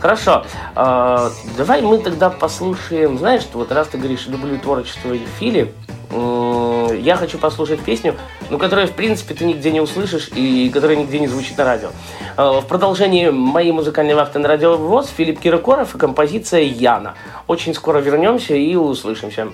Хорошо, 0.00 0.44
а, 0.74 1.30
давай 1.56 1.82
мы 1.82 1.98
тогда 1.98 2.30
послушаем, 2.30 3.18
знаешь, 3.18 3.42
что 3.42 3.58
вот 3.58 3.72
раз 3.72 3.88
ты 3.88 3.98
говоришь, 3.98 4.26
люблю 4.28 4.58
творчество 4.58 5.14
Фили, 5.38 5.72
м, 6.12 7.00
я 7.00 7.16
хочу 7.16 7.38
послушать 7.38 7.80
песню, 7.80 8.14
ну, 8.50 8.58
которую, 8.58 8.88
в 8.88 8.92
принципе, 8.92 9.34
ты 9.34 9.44
нигде 9.44 9.70
не 9.70 9.80
услышишь 9.80 10.28
и 10.34 10.70
которая 10.70 10.96
нигде 10.96 11.18
не 11.18 11.28
звучит 11.28 11.56
на 11.56 11.64
радио. 11.64 11.90
А, 12.36 12.60
В 12.60 12.66
продолжении 12.66 13.30
моей 13.30 13.72
музыкальной 13.72 14.14
вахты 14.14 14.38
на 14.38 14.48
радио 14.48 14.76
ВОЗ 14.76 15.08
Филипп 15.16 15.40
Киркоров 15.40 15.94
и 15.94 15.98
композиция 15.98 16.62
Яна. 16.62 17.14
Очень 17.46 17.74
скоро 17.74 17.98
вернемся 17.98 18.54
и 18.54 18.74
услышимся. 18.74 19.48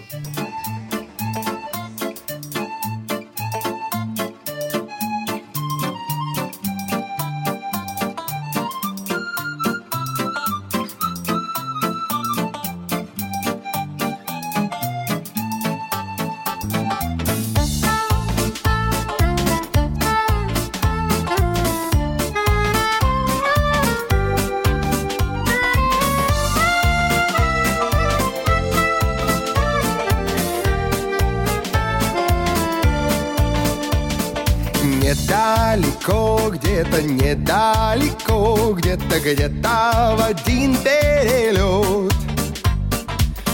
Недалеко, 34.86 36.50
где-то 36.52 37.02
недалеко, 37.02 38.72
где-то, 38.72 39.18
где-то 39.18 40.14
в 40.16 40.24
один 40.24 40.76
перелет. 40.76 42.14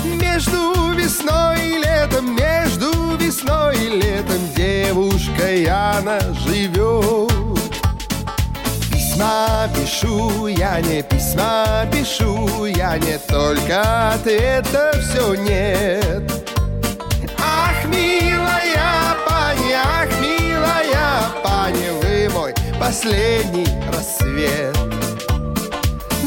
Между 0.05 0.93
весной 0.93 1.57
и 1.59 1.79
летом, 1.79 2.37
между 2.37 3.17
весной 3.17 3.77
и 3.79 3.89
летом 4.03 4.41
девушка 4.55 5.55
Яна 5.55 6.21
живет. 6.47 7.33
Письма 8.93 9.71
пишу, 9.75 10.49
я 10.49 10.81
не 10.83 11.03
письма 11.03 11.87
пишу, 11.91 12.67
я 12.67 12.99
не 12.99 13.17
только 13.19 14.13
ответа 14.13 14.93
все 15.01 15.35
нет. 15.35 16.42
Последний 22.83 23.67
рассвет. 23.93 24.77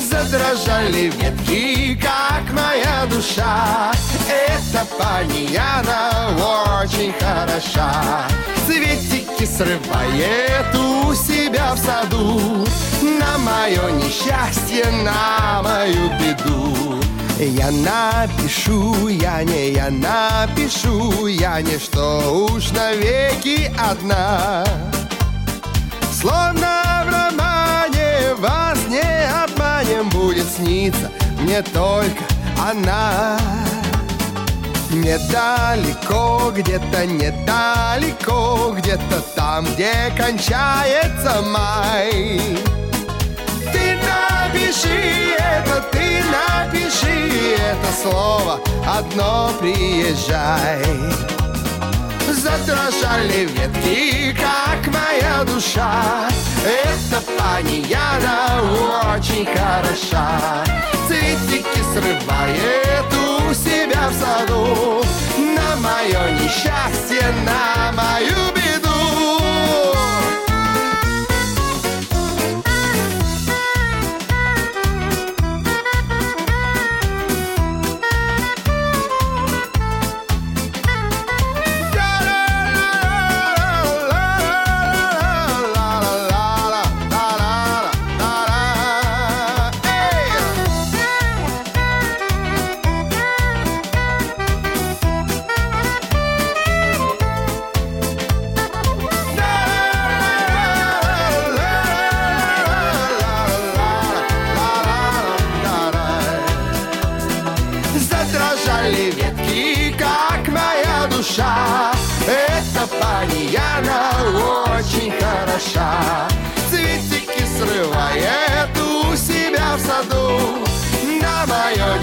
Задрожали 0.09 1.11
ветки, 1.19 1.99
как 2.01 2.53
моя 2.53 3.05
душа. 3.09 3.91
Эта 4.29 4.85
пани 4.97 5.51
Яна 5.51 6.29
очень 6.79 7.13
хороша. 7.19 8.25
Цветики 8.65 9.45
срывает 9.45 10.73
у 10.73 11.13
себя 11.13 11.73
в 11.73 11.77
саду. 11.77 12.65
На 13.01 13.37
мое 13.37 13.91
несчастье, 13.91 14.85
на 15.03 15.61
мою 15.61 16.09
беду. 16.19 17.01
Я 17.37 17.69
напишу, 17.69 19.09
я 19.09 19.43
не, 19.43 19.71
я 19.71 19.89
напишу, 19.89 21.27
я 21.27 21.59
не 21.59 21.77
что 21.77 22.47
уж 22.49 22.71
навеки 22.71 23.69
одна. 23.77 24.63
Словно 26.25 27.03
в 27.05 27.09
романе 27.11 28.33
вас 28.39 28.79
не 28.87 29.29
обманем 29.43 30.09
Будет 30.09 30.47
сниться 30.51 31.11
мне 31.41 31.61
только 31.61 32.23
она. 32.59 33.37
Недалеко, 34.89 36.51
где-то 36.51 37.05
недалеко 37.05 38.73
Где-то 38.75 39.21
там, 39.35 39.65
где 39.65 40.11
кончается 40.17 41.43
май. 41.43 42.57
Ты 43.71 43.99
напиши 44.01 45.35
это, 45.37 45.79
ты 45.91 46.23
напиши 46.23 47.55
это 47.55 48.01
слово 48.01 48.59
Одно 48.87 49.51
приезжай 49.59 50.81
Задрожали 52.35 53.45
ветки, 53.45 54.35
как 54.35 54.93
моя 54.93 55.43
душа. 55.45 56.27
Эта 56.63 57.21
пани 57.37 57.85
Яна 57.87 59.15
очень 59.15 59.45
хороша. 59.45 60.63
Цветики 61.07 61.81
срывает 61.93 63.05
у 63.13 63.53
себя 63.53 64.09
в 64.09 64.13
саду. 64.13 65.01
На 65.37 65.75
мое 65.77 66.31
несчастье, 66.39 67.33
на 67.45 67.91
мою 67.93 68.51
беду 68.53 68.64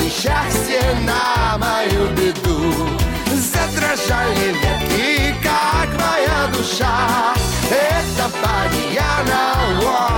несчастье 0.00 0.82
на 1.06 1.58
мою 1.58 2.08
беду. 2.11 2.75
Задрожали 3.34 4.54
ветки, 4.62 5.34
как 5.42 5.88
моя 6.00 6.49
душа. 6.54 7.34
Эта 7.70 8.28
паньяна 8.42 9.52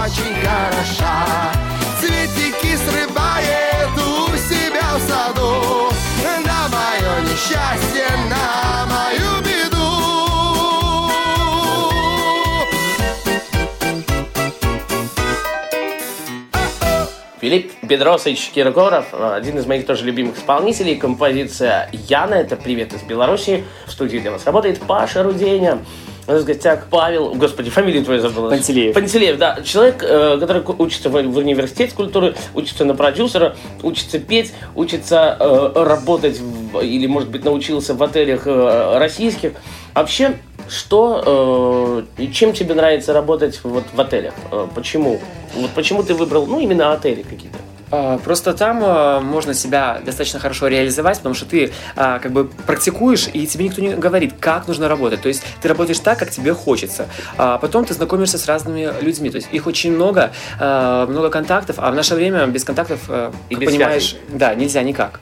очень 0.02 0.34
хороша. 0.42 1.52
Филипп 17.54 17.72
Бедросович 17.82 18.50
Киркоров, 18.52 19.14
один 19.14 19.58
из 19.58 19.66
моих 19.66 19.86
тоже 19.86 20.04
любимых 20.04 20.36
исполнителей. 20.36 20.96
Композиция 20.96 21.88
Яна, 22.08 22.34
это 22.34 22.56
«Привет 22.56 22.92
из 22.94 23.02
Беларуси». 23.02 23.62
В 23.86 23.92
студии 23.92 24.18
для 24.18 24.32
вас 24.32 24.44
работает 24.44 24.80
Паша 24.80 25.22
Руденя. 25.22 25.78
У 26.26 26.32
нас 26.32 26.42
в 26.42 26.46
гостях 26.46 26.86
Павел, 26.90 27.32
господи, 27.34 27.70
фамилию 27.70 28.02
твою 28.04 28.20
забыл. 28.20 28.48
Пантелеев. 28.50 28.94
Пантелеев, 28.94 29.38
да. 29.38 29.60
Человек, 29.62 30.02
э, 30.02 30.38
который 30.40 30.64
учится 30.78 31.10
в, 31.10 31.14
университете 31.14 31.94
культуры, 31.94 32.34
учится 32.54 32.84
на 32.84 32.96
продюсера, 32.96 33.54
учится 33.82 34.18
петь, 34.18 34.52
учится 34.74 35.36
э, 35.38 35.84
работать 35.84 36.40
в- 36.40 36.80
или, 36.80 37.06
может 37.06 37.28
быть, 37.28 37.44
научился 37.44 37.94
в 37.94 38.02
отелях 38.02 38.46
э, 38.46 38.98
российских. 38.98 39.52
Вообще, 39.94 40.38
что, 40.68 42.04
э, 42.18 42.26
чем 42.32 42.52
тебе 42.52 42.74
нравится 42.74 43.12
работать 43.12 43.60
вот 43.62 43.84
в 43.92 44.00
отелях? 44.00 44.34
Э, 44.50 44.66
почему? 44.74 45.20
Вот 45.54 45.70
почему 45.70 46.02
ты 46.02 46.14
выбрал, 46.14 46.46
ну, 46.46 46.60
именно 46.60 46.92
отели 46.92 47.22
какие-то? 47.22 47.58
А, 47.90 48.18
Просто 48.18 48.54
там 48.54 48.80
а, 48.82 49.20
можно 49.20 49.54
себя 49.54 50.00
достаточно 50.04 50.40
хорошо 50.40 50.66
реализовать, 50.68 51.18
потому 51.18 51.34
что 51.34 51.46
ты 51.46 51.72
а, 51.94 52.18
как 52.18 52.32
бы 52.32 52.46
практикуешь, 52.66 53.28
и 53.32 53.46
тебе 53.46 53.66
никто 53.66 53.80
не 53.80 53.94
говорит, 53.94 54.34
как 54.40 54.66
нужно 54.66 54.88
работать. 54.88 55.22
То 55.22 55.28
есть 55.28 55.44
ты 55.62 55.68
работаешь 55.68 55.98
так, 56.00 56.18
как 56.18 56.30
тебе 56.30 56.54
хочется. 56.54 57.08
А 57.36 57.58
потом 57.58 57.84
ты 57.84 57.94
знакомишься 57.94 58.38
с 58.38 58.46
разными 58.46 58.90
людьми. 59.00 59.30
То 59.30 59.36
есть 59.36 59.48
их 59.52 59.66
очень 59.66 59.92
много, 59.92 60.32
а, 60.58 61.06
много 61.06 61.30
контактов, 61.30 61.76
а 61.78 61.90
в 61.90 61.94
наше 61.94 62.14
время 62.14 62.46
без 62.46 62.64
контактов, 62.64 63.08
И 63.50 63.54
без 63.54 63.68
понимаешь, 63.68 64.10
связей. 64.10 64.18
да, 64.30 64.54
нельзя 64.54 64.82
никак. 64.82 65.20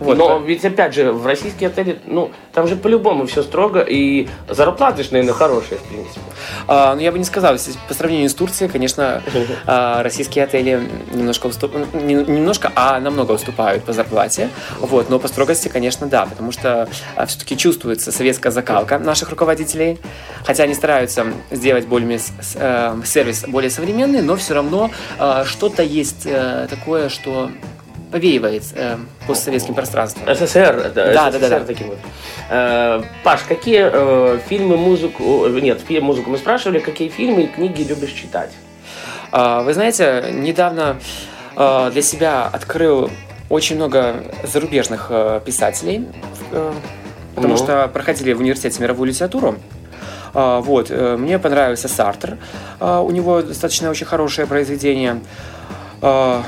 Вот, 0.00 0.18
Но 0.18 0.38
ведь 0.38 0.64
опять 0.64 0.94
же, 0.94 1.12
в 1.12 1.26
российские 1.26 1.68
отели, 1.68 1.98
ну, 2.06 2.30
там 2.52 2.66
же 2.66 2.76
по-любому 2.76 3.26
все 3.26 3.42
строго, 3.42 3.80
и 3.80 4.28
зарплаты, 4.48 5.02
ж, 5.02 5.10
наверное, 5.10 5.34
хорошие, 5.34 5.78
в 5.78 5.82
принципе. 5.82 6.20
А, 6.68 6.94
ну, 6.94 7.00
я 7.00 7.12
бы 7.12 7.18
не 7.18 7.24
сказал, 7.24 7.56
по 7.88 7.94
сравнению 7.94 8.28
с 8.28 8.34
Турцией, 8.34 8.68
конечно, 8.70 9.22
а, 9.66 10.02
российские 10.02 10.44
отели 10.44 10.80
немножко 11.12 11.46
уступ- 11.46 12.02
не- 12.02 12.14
немножко, 12.14 12.72
а 12.74 12.98
намного 13.00 13.32
уступают 13.32 13.84
по 13.84 13.92
зарплате. 13.92 14.48
Вот, 14.78 15.10
но 15.10 15.18
по 15.18 15.28
строгости, 15.28 15.68
конечно, 15.68 16.06
да, 16.06 16.26
потому 16.26 16.52
что 16.52 16.88
все-таки 17.26 17.56
чувствуется 17.56 18.12
советская 18.12 18.52
закалка 18.52 18.98
наших 18.98 19.30
руководителей. 19.30 19.98
Хотя 20.44 20.64
они 20.64 20.74
стараются 20.74 21.26
сделать 21.50 21.86
более 21.86 22.18
э, 22.54 22.96
сервис 23.04 23.44
более 23.46 23.70
современный, 23.70 24.22
но 24.22 24.36
все 24.36 24.54
равно 24.54 24.90
э, 25.18 25.44
что-то 25.46 25.82
есть 25.82 26.22
э, 26.24 26.66
такое, 26.68 27.08
что 27.08 27.50
повеивает 28.12 28.62
э, 28.74 28.96
постсоветским 29.26 29.74
пространством. 29.74 30.22
СССР, 30.32 30.92
Да, 30.94 31.30
СССР 31.30 31.40
да, 31.40 31.48
да, 31.48 31.58
да. 31.58 31.60
таким 31.64 31.88
вот. 31.88 31.98
Э, 32.50 33.02
Паш, 33.24 33.40
какие 33.48 33.90
э, 33.92 34.38
фильмы, 34.48 34.76
музыку, 34.76 35.46
э, 35.46 35.60
нет, 35.60 35.80
фильм, 35.80 36.04
музыку 36.04 36.30
мы 36.30 36.38
спрашивали, 36.38 36.78
какие 36.78 37.08
фильмы 37.08 37.42
и 37.42 37.46
книги 37.48 37.82
любишь 37.82 38.12
читать? 38.12 38.50
А, 39.32 39.62
Вы 39.62 39.72
знаете, 39.72 40.26
недавно 40.30 40.98
а, 41.56 41.90
для 41.90 42.02
себя 42.02 42.46
открыл 42.52 43.10
очень 43.48 43.76
много 43.76 44.16
зарубежных 44.44 45.06
а, 45.10 45.40
писателей, 45.40 46.06
э, 46.52 46.72
потому 47.34 47.54
Ну. 47.54 47.56
что 47.58 47.88
проходили 47.88 48.34
в 48.34 48.40
университете 48.40 48.82
мировую 48.82 49.08
литературу. 49.08 49.56
А, 50.34 50.60
Вот, 50.60 50.90
э, 50.90 51.16
мне 51.16 51.38
понравился 51.38 51.88
Сартер, 51.88 52.36
А, 52.78 53.00
у 53.00 53.10
него 53.10 53.40
достаточно 53.42 53.88
очень 53.90 54.06
хорошее 54.06 54.46
произведение. 54.46 55.20
А, 56.02 56.42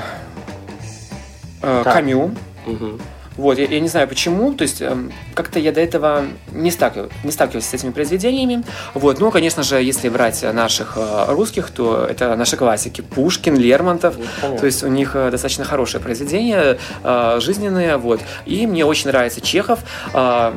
э. 1.67 1.85
Камю. 1.85 2.35
Мгм. 2.67 3.01
Вот, 3.37 3.59
я, 3.59 3.65
я 3.65 3.81
не 3.81 3.89
знаю 3.89 4.07
почему, 4.07 4.55
то 4.55 4.63
есть 4.63 4.81
эм, 4.81 5.13
как-то 5.35 5.59
я 5.59 5.73
до 5.73 5.81
этого 5.81 6.23
не, 6.53 6.71
сталкив- 6.71 7.11
не 7.25 7.33
сталкивался 7.33 7.69
с 7.69 7.75
этими 7.75 7.91
произведениями. 7.91 8.63
Вот, 8.95 9.19
ну, 9.19 9.33
конечно 9.33 9.65
же, 9.65 9.83
если 9.83 10.09
брать 10.09 10.45
наших 10.53 10.93
э, 10.97 11.25
русских, 11.31 11.71
то 11.71 12.07
это 12.09 12.37
наши 12.37 12.57
классики. 12.57 13.01
Пушкин, 13.01 13.57
Лермонтов. 13.57 14.15
Ну, 14.17 14.25
понятно. 14.41 14.61
То 14.61 14.67
есть 14.67 14.85
у 14.85 14.87
них 14.87 15.17
э, 15.17 15.31
достаточно 15.33 15.65
хорошие 15.65 16.01
произведения, 16.01 16.79
э, 17.03 17.39
жизненные, 17.41 17.97
вот. 17.97 18.21
И 18.47 18.69
мне 18.69 18.85
очень 18.85 19.09
нравится 19.09 19.41
Чехов. 19.41 19.81
э, 20.13 20.53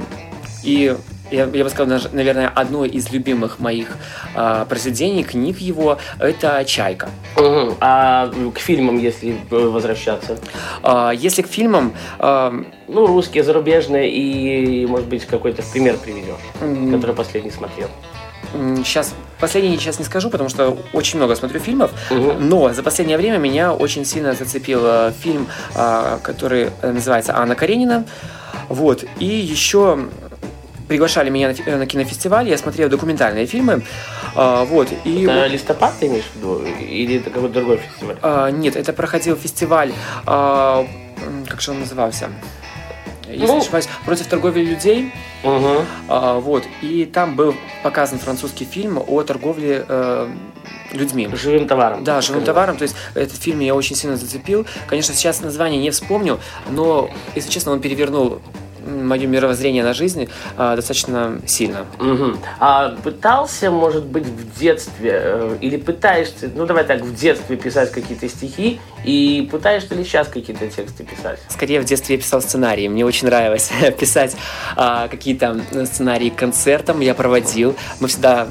и 0.64 0.96
я, 1.32 1.46
я 1.46 1.64
бы 1.64 1.70
сказал, 1.70 2.00
наверное, 2.12 2.52
одно 2.54 2.86
из 2.86 3.10
любимых 3.12 3.60
моих 3.60 3.88
э, 4.36 4.66
произведений, 4.70 5.24
книг 5.24 5.60
его, 5.60 5.98
это 6.20 6.64
«Чайка». 6.66 7.10
Мгм. 7.36 7.76
А 7.80 8.32
к 8.54 8.60
фильмам, 8.60 8.98
если 8.98 9.36
э, 9.52 9.56
возвращаться? 9.56 10.38
А, 10.84 11.12
Если 11.12 11.42
к 11.42 11.48
фильмам, 11.48 11.94
э, 12.20 12.64
Ну, 12.88 13.08
русские, 13.08 13.44
зарубежные 13.44 14.10
и, 14.10 14.86
может 14.86 15.08
быть, 15.08 15.26
какой-то 15.26 15.62
пример 15.74 15.98
приведешь, 15.98 16.40
который 16.92 17.16
последний 17.16 17.52
смотрел. 17.52 17.90
Сейчас 18.78 19.14
последний 19.42 19.76
сейчас 19.78 20.00
не 20.00 20.06
скажу, 20.06 20.30
потому 20.30 20.50
что 20.50 20.78
очень 20.94 21.18
много 21.20 21.36
смотрю 21.36 21.60
фильмов, 21.60 21.92
Мгм. 22.10 22.48
но 22.48 22.74
за 22.74 22.82
последнее 22.82 23.18
время 23.18 23.38
меня 23.38 23.74
очень 23.74 24.06
сильно 24.06 24.34
зацепил 24.34 24.80
э, 24.84 25.12
фильм, 25.22 25.48
а, 25.76 26.20
который 26.24 26.70
э, 26.82 26.92
называется 26.92 27.38
Анна 27.38 27.56
Каренина. 27.56 28.06
Вот. 28.70 29.04
И 29.20 29.26
еще 29.26 30.00
приглашали 30.88 31.30
меня 31.30 31.50
на, 31.50 31.54
фи- 31.54 31.70
на 31.70 31.86
кинофестиваль, 31.86 32.48
я 32.50 32.58
смотрел 32.58 32.90
документальные 32.90 33.46
фильмы. 33.46 33.82
А, 34.36 34.66
Вот. 34.66 34.90
И 35.04 35.24
Это 35.24 35.34
вот- 35.42 35.52
листопад 35.52 35.94
ты 36.00 36.08
имеешь 36.08 36.26
в 36.26 36.36
виду? 36.38 36.64
Или 36.80 37.18
это 37.18 37.30
какой-то 37.30 37.56
другой 37.56 37.78
фестиваль? 37.78 38.18
а, 38.22 38.50
нет, 38.50 38.76
это 38.76 38.94
проходил 38.94 39.36
фестиваль, 39.36 39.92
а, 40.26 40.86
как 41.48 41.62
же 41.62 41.72
он 41.72 41.80
назывался? 41.82 42.30
Если 43.30 43.46
Ну. 43.46 43.56
не 43.56 43.60
ошибаюсь, 43.60 43.90
против 44.06 44.28
торговли 44.28 44.62
людей. 44.64 45.12
Угу. 45.44 45.68
А, 46.08 46.40
вот. 46.40 46.64
И 46.82 47.04
там 47.06 47.36
был 47.36 47.56
показан 47.84 48.20
французский 48.20 48.64
фильм 48.64 49.04
о 49.06 49.22
торговле 49.24 49.84
э, 49.88 50.30
людьми. 50.94 51.28
Живым 51.34 51.68
товаром. 51.68 52.06
Да, 52.06 52.22
живым 52.22 52.42
Скажем. 52.42 52.46
товаром. 52.46 52.78
То 52.78 52.84
есть 52.84 52.96
этот 53.16 53.36
фильм 53.36 53.60
меня 53.60 53.76
очень 53.76 53.98
сильно 53.98 54.16
зацепил. 54.16 54.66
Конечно, 54.88 55.14
сейчас 55.14 55.42
название 55.42 55.82
не 55.82 55.92
вспомню, 55.92 56.40
но, 56.70 57.10
если 57.36 57.50
честно, 57.50 57.74
он 57.74 57.82
перевернул 57.82 58.40
мое 58.88 59.28
мировоззрение 59.28 59.84
на 59.84 59.94
жизнь 59.94 60.30
а, 60.58 60.76
достаточно 60.76 61.40
сильно. 61.46 61.86
Мгм. 62.00 62.40
А 62.60 62.96
пытался, 63.04 63.70
может 63.72 64.06
быть, 64.06 64.26
в 64.26 64.60
детстве, 64.60 65.12
э, 65.14 65.58
или 65.62 65.78
пытаешься, 65.78 66.50
ну 66.56 66.66
давай 66.66 66.84
так, 66.84 67.02
в 67.02 67.16
детстве 67.16 67.58
писать 67.58 67.92
какие-то 67.92 68.28
стихи, 68.30 68.80
и 69.04 69.48
пытаешься 69.52 69.96
ли 69.96 70.04
сейчас 70.04 70.28
какие-то 70.28 70.68
тексты 70.68 71.04
писать? 71.04 71.40
Скорее, 71.50 71.82
в 71.82 71.86
детстве 71.86 72.16
я 72.16 72.22
писал 72.22 72.42
сценарии. 72.42 72.88
Мне 72.88 73.06
очень 73.06 73.28
нравилось 73.28 73.72
писать 74.00 74.36
а, 74.76 75.08
какие-то 75.08 75.62
сценарии 75.86 76.30
к 76.30 76.36
концертам. 76.36 77.00
Я 77.02 77.14
проводил. 77.14 77.76
Мы 78.00 78.08
всегда 78.08 78.48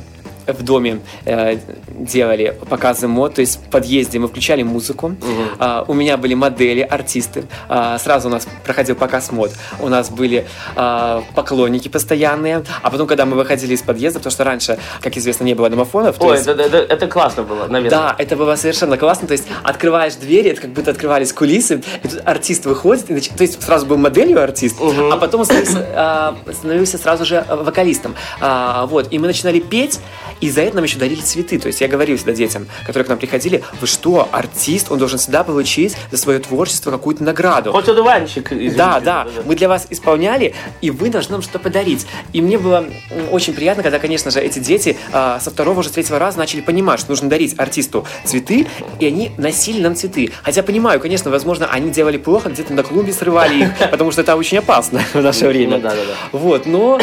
в 0.46 0.62
доме 0.62 1.00
э, 1.24 1.58
делали 1.88 2.56
показы 2.68 3.08
мод, 3.08 3.34
то 3.34 3.40
есть 3.40 3.58
в 3.58 3.70
подъезде 3.70 4.18
мы 4.18 4.28
включали 4.28 4.62
музыку. 4.62 5.14
А, 5.58 5.84
у 5.88 5.94
меня 5.94 6.16
были 6.16 6.34
модели, 6.34 6.80
артисты. 6.80 7.44
А, 7.68 7.98
сразу 7.98 8.28
у 8.28 8.30
нас 8.30 8.46
проходил 8.64 8.94
показ 8.96 9.30
мод. 9.32 9.52
У 9.80 9.88
нас 9.88 10.10
были 10.10 10.46
а, 10.76 11.22
поклонники 11.34 11.88
постоянные. 11.88 12.62
А 12.82 12.90
потом, 12.90 13.06
когда 13.06 13.24
мы 13.26 13.36
выходили 13.36 13.74
из 13.74 13.82
подъезда, 13.82 14.18
потому 14.20 14.32
что 14.32 14.44
раньше, 14.44 14.78
как 15.00 15.16
известно, 15.16 15.44
не 15.44 15.54
было 15.54 15.68
домофонов. 15.70 16.16
Ой, 16.20 16.36
есть- 16.36 16.46
это, 16.46 16.62
это- 16.62 16.76
это 16.78 17.06
классно 17.06 17.42
было, 17.42 17.66
наверное. 17.66 17.90
да, 17.90 18.14
это 18.18 18.36
было 18.36 18.56
совершенно 18.56 18.96
классно. 18.96 19.26
То 19.28 19.32
есть 19.32 19.44
открываешь 19.62 20.14
двери, 20.14 20.50
это 20.50 20.60
как 20.62 20.70
будто 20.70 20.90
открывались 20.90 21.32
кулисы, 21.32 21.82
и 22.02 22.08
тут 22.08 22.20
артист 22.24 22.66
выходит, 22.66 23.10
и 23.10 23.14
нач- 23.14 23.34
то 23.36 23.42
есть 23.42 23.62
сразу 23.62 23.86
был 23.86 23.96
моделью 23.96 24.42
артист, 24.42 24.76
а 24.80 25.16
потом 25.16 25.44
становился, 25.44 25.86
а, 25.94 26.36
становился 26.52 26.98
сразу 26.98 27.24
же 27.24 27.44
вокалистом. 27.48 28.14
А, 28.40 28.86
вот, 28.86 29.08
и 29.12 29.18
мы 29.18 29.26
начинали 29.26 29.60
петь, 29.60 30.00
и 30.40 30.50
за 30.50 30.62
это 30.62 30.76
нам 30.76 30.84
еще 30.84 30.98
дарили 30.98 31.20
цветы. 31.20 31.58
То 31.58 31.68
есть 31.68 31.80
я 31.80 31.88
говорил 31.88 32.16
всегда 32.16 32.32
детям, 32.32 32.66
которые 32.84 33.04
к 33.04 33.08
нам 33.08 33.18
приходили, 33.18 33.62
вы 33.80 33.86
что, 33.86 34.28
артист, 34.32 34.90
он 34.90 34.98
должен 34.98 35.18
всегда 35.18 35.44
получить 35.44 35.96
за 36.10 36.18
свое 36.18 36.38
творчество 36.38 36.90
какую-то 36.90 37.24
награду. 37.24 37.72
Хоть 37.72 37.88
одуванчик, 37.88 38.52
извините. 38.52 38.76
Да, 38.76 39.00
да, 39.00 39.26
мы 39.44 39.54
для 39.54 39.68
вас 39.68 39.86
исполняли, 39.90 40.54
и 40.80 40.90
вы 40.90 41.10
должны 41.10 41.32
нам 41.32 41.42
что-то 41.42 41.58
подарить. 41.58 42.06
И 42.32 42.40
мне 42.40 42.58
было 42.58 42.86
очень 43.30 43.54
приятно, 43.54 43.82
когда, 43.82 43.98
конечно 43.98 44.30
же, 44.30 44.40
эти 44.40 44.58
дети 44.58 44.96
а, 45.12 45.40
со 45.40 45.50
второго 45.50 45.80
уже, 45.80 45.88
с 45.88 45.92
третьего 45.92 46.18
раза 46.18 46.38
начали 46.38 46.60
понимать, 46.60 47.00
что 47.00 47.10
нужно 47.10 47.28
дарить 47.28 47.54
артисту 47.58 48.06
цветы, 48.24 48.66
и 49.00 49.06
они 49.06 49.32
носили 49.36 49.82
нам 49.82 49.94
цветы. 49.94 50.32
Хотя 50.42 50.62
понимаю, 50.62 51.00
конечно, 51.00 51.30
возможно, 51.30 51.66
они 51.66 51.90
делали 51.90 52.16
плохо, 52.18 52.50
где-то 52.50 52.72
на 52.72 52.82
клумбе 52.82 53.12
срывали 53.12 53.64
их, 53.64 53.78
потому 53.90 54.12
что 54.12 54.20
это 54.22 54.36
очень 54.36 54.58
опасно 54.58 55.00
в 55.12 55.22
наше 55.22 55.46
время. 55.46 55.76
Ну 55.76 55.82
да, 55.82 55.90
да, 55.90 55.96
да. 55.96 56.38
Вот, 56.38 56.66
но 56.66 56.98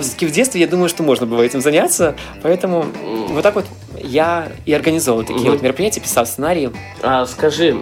все-таки 0.00 0.26
в 0.26 0.30
детстве 0.30 0.60
я 0.60 0.66
думаю, 0.66 0.88
что 0.88 1.02
можно 1.02 1.26
было 1.26 1.42
этим 1.42 1.60
заняться, 1.60 2.16
поэтому 2.42 2.73
вот 2.82 3.42
так 3.42 3.54
вот 3.54 3.66
я 4.02 4.48
и 4.66 4.72
организовал 4.72 5.22
такие 5.24 5.50
вот 5.50 5.62
мероприятия, 5.62 6.00
писал 6.00 6.26
сценарии. 6.26 6.70
А 7.02 7.26
скажи, 7.26 7.76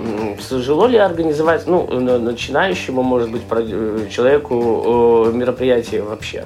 тяжело 0.48 0.86
ли 0.86 0.98
организовать, 0.98 1.66
ну, 1.66 1.86
на- 2.00 2.18
начинающему, 2.18 3.02
может 3.02 3.30
быть, 3.30 3.42
э, 3.50 4.06
человеку 4.10 5.30
мероприятие 5.32 6.02
вообще? 6.02 6.44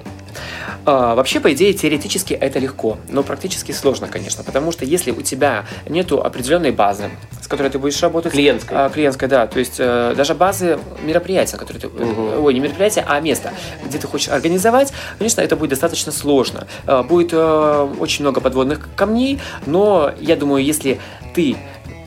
А, 0.85 1.15
вообще, 1.15 1.41
по 1.41 1.53
идее, 1.53 1.73
теоретически 1.73 2.35
это 2.35 2.59
легко, 2.59 2.99
но 3.09 3.23
практически 3.23 3.73
сложно, 3.73 4.07
конечно, 4.09 4.45
потому 4.45 4.73
что 4.73 4.85
если 4.85 5.11
у 5.11 5.21
тебя 5.23 5.65
нету 5.89 6.23
определенной 6.23 6.71
базы, 6.71 7.11
с 7.41 7.49
которой 7.49 7.69
ты 7.71 7.79
будешь 7.79 8.01
работать... 8.03 8.33
Клиентской. 8.33 8.77
а, 8.77 8.89
клиентской, 8.89 9.29
да. 9.29 9.47
То 9.47 9.59
есть 9.59 9.77
э, 9.79 10.15
даже 10.17 10.35
базы 10.35 10.79
мероприятия, 11.03 11.57
которые 11.57 11.81
ты... 11.81 11.89
э, 11.89 12.39
Ой, 12.41 12.55
не 12.55 12.61
мероприятия, 12.61 13.05
а 13.07 13.21
место, 13.21 13.53
где 13.85 13.99
ты 13.99 14.07
хочешь 14.07 14.29
организовать, 14.29 14.93
конечно, 15.19 15.41
это 15.41 15.57
будет 15.57 15.71
достаточно 15.71 16.13
сложно. 16.13 16.67
Э, 16.87 17.03
будет 17.03 17.31
э, 17.33 17.89
очень 17.99 18.23
много 18.25 18.41
подводных 18.41 18.89
камней, 18.97 19.41
но 19.67 20.13
я 20.21 20.37
думаю, 20.37 20.65
если 20.65 21.01
ты 21.35 21.57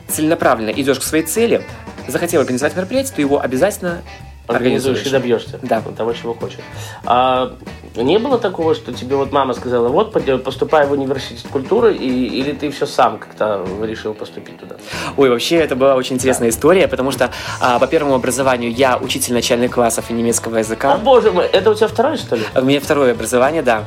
целенаправленно 0.08 0.70
идешь 0.70 0.98
к 0.98 1.02
своей 1.02 1.24
цели, 1.24 1.62
захотел 2.08 2.40
организовать 2.40 2.74
мероприятие, 2.76 3.14
то 3.14 3.20
его 3.20 3.40
обязательно 3.40 4.02
Организуешь 4.46 4.98
организуешь. 4.98 5.06
и 5.06 5.10
добьешься 5.10 5.58
Да. 5.62 5.80
того, 5.96 6.12
чего 6.12 6.34
хочешь. 6.34 6.58
А 7.04 7.52
не 7.96 8.18
было 8.18 8.38
такого, 8.38 8.74
что 8.74 8.92
тебе 8.92 9.16
вот 9.16 9.32
мама 9.32 9.54
сказала, 9.54 9.88
вот 9.88 10.12
поступай 10.44 10.86
в 10.86 10.92
университет 10.92 11.46
культуры, 11.50 11.94
и, 11.94 12.40
или 12.40 12.52
ты 12.52 12.70
все 12.70 12.86
сам 12.86 13.18
как-то 13.18 13.66
решил 13.82 14.14
поступить 14.14 14.58
туда? 14.58 14.76
Ой, 15.16 15.30
вообще 15.30 15.56
это 15.56 15.76
была 15.76 15.94
очень 15.94 16.16
интересная 16.16 16.50
история, 16.50 16.88
потому 16.88 17.10
что 17.10 17.30
а, 17.60 17.78
по 17.78 17.86
первому 17.86 18.14
образованию 18.14 18.72
я 18.72 18.96
учитель 18.96 19.34
начальных 19.34 19.72
классов 19.72 20.10
и 20.10 20.12
немецкого 20.12 20.56
О, 20.56 20.58
языка. 20.60 20.96
боже 20.96 21.32
мой, 21.32 21.46
это 21.46 21.70
у 21.70 21.74
тебя 21.74 21.88
второе, 21.88 22.16
что 22.16 22.36
ли? 22.36 22.42
У 22.54 22.64
меня 22.64 22.80
второе 22.80 23.12
образование, 23.12 23.62
да. 23.62 23.84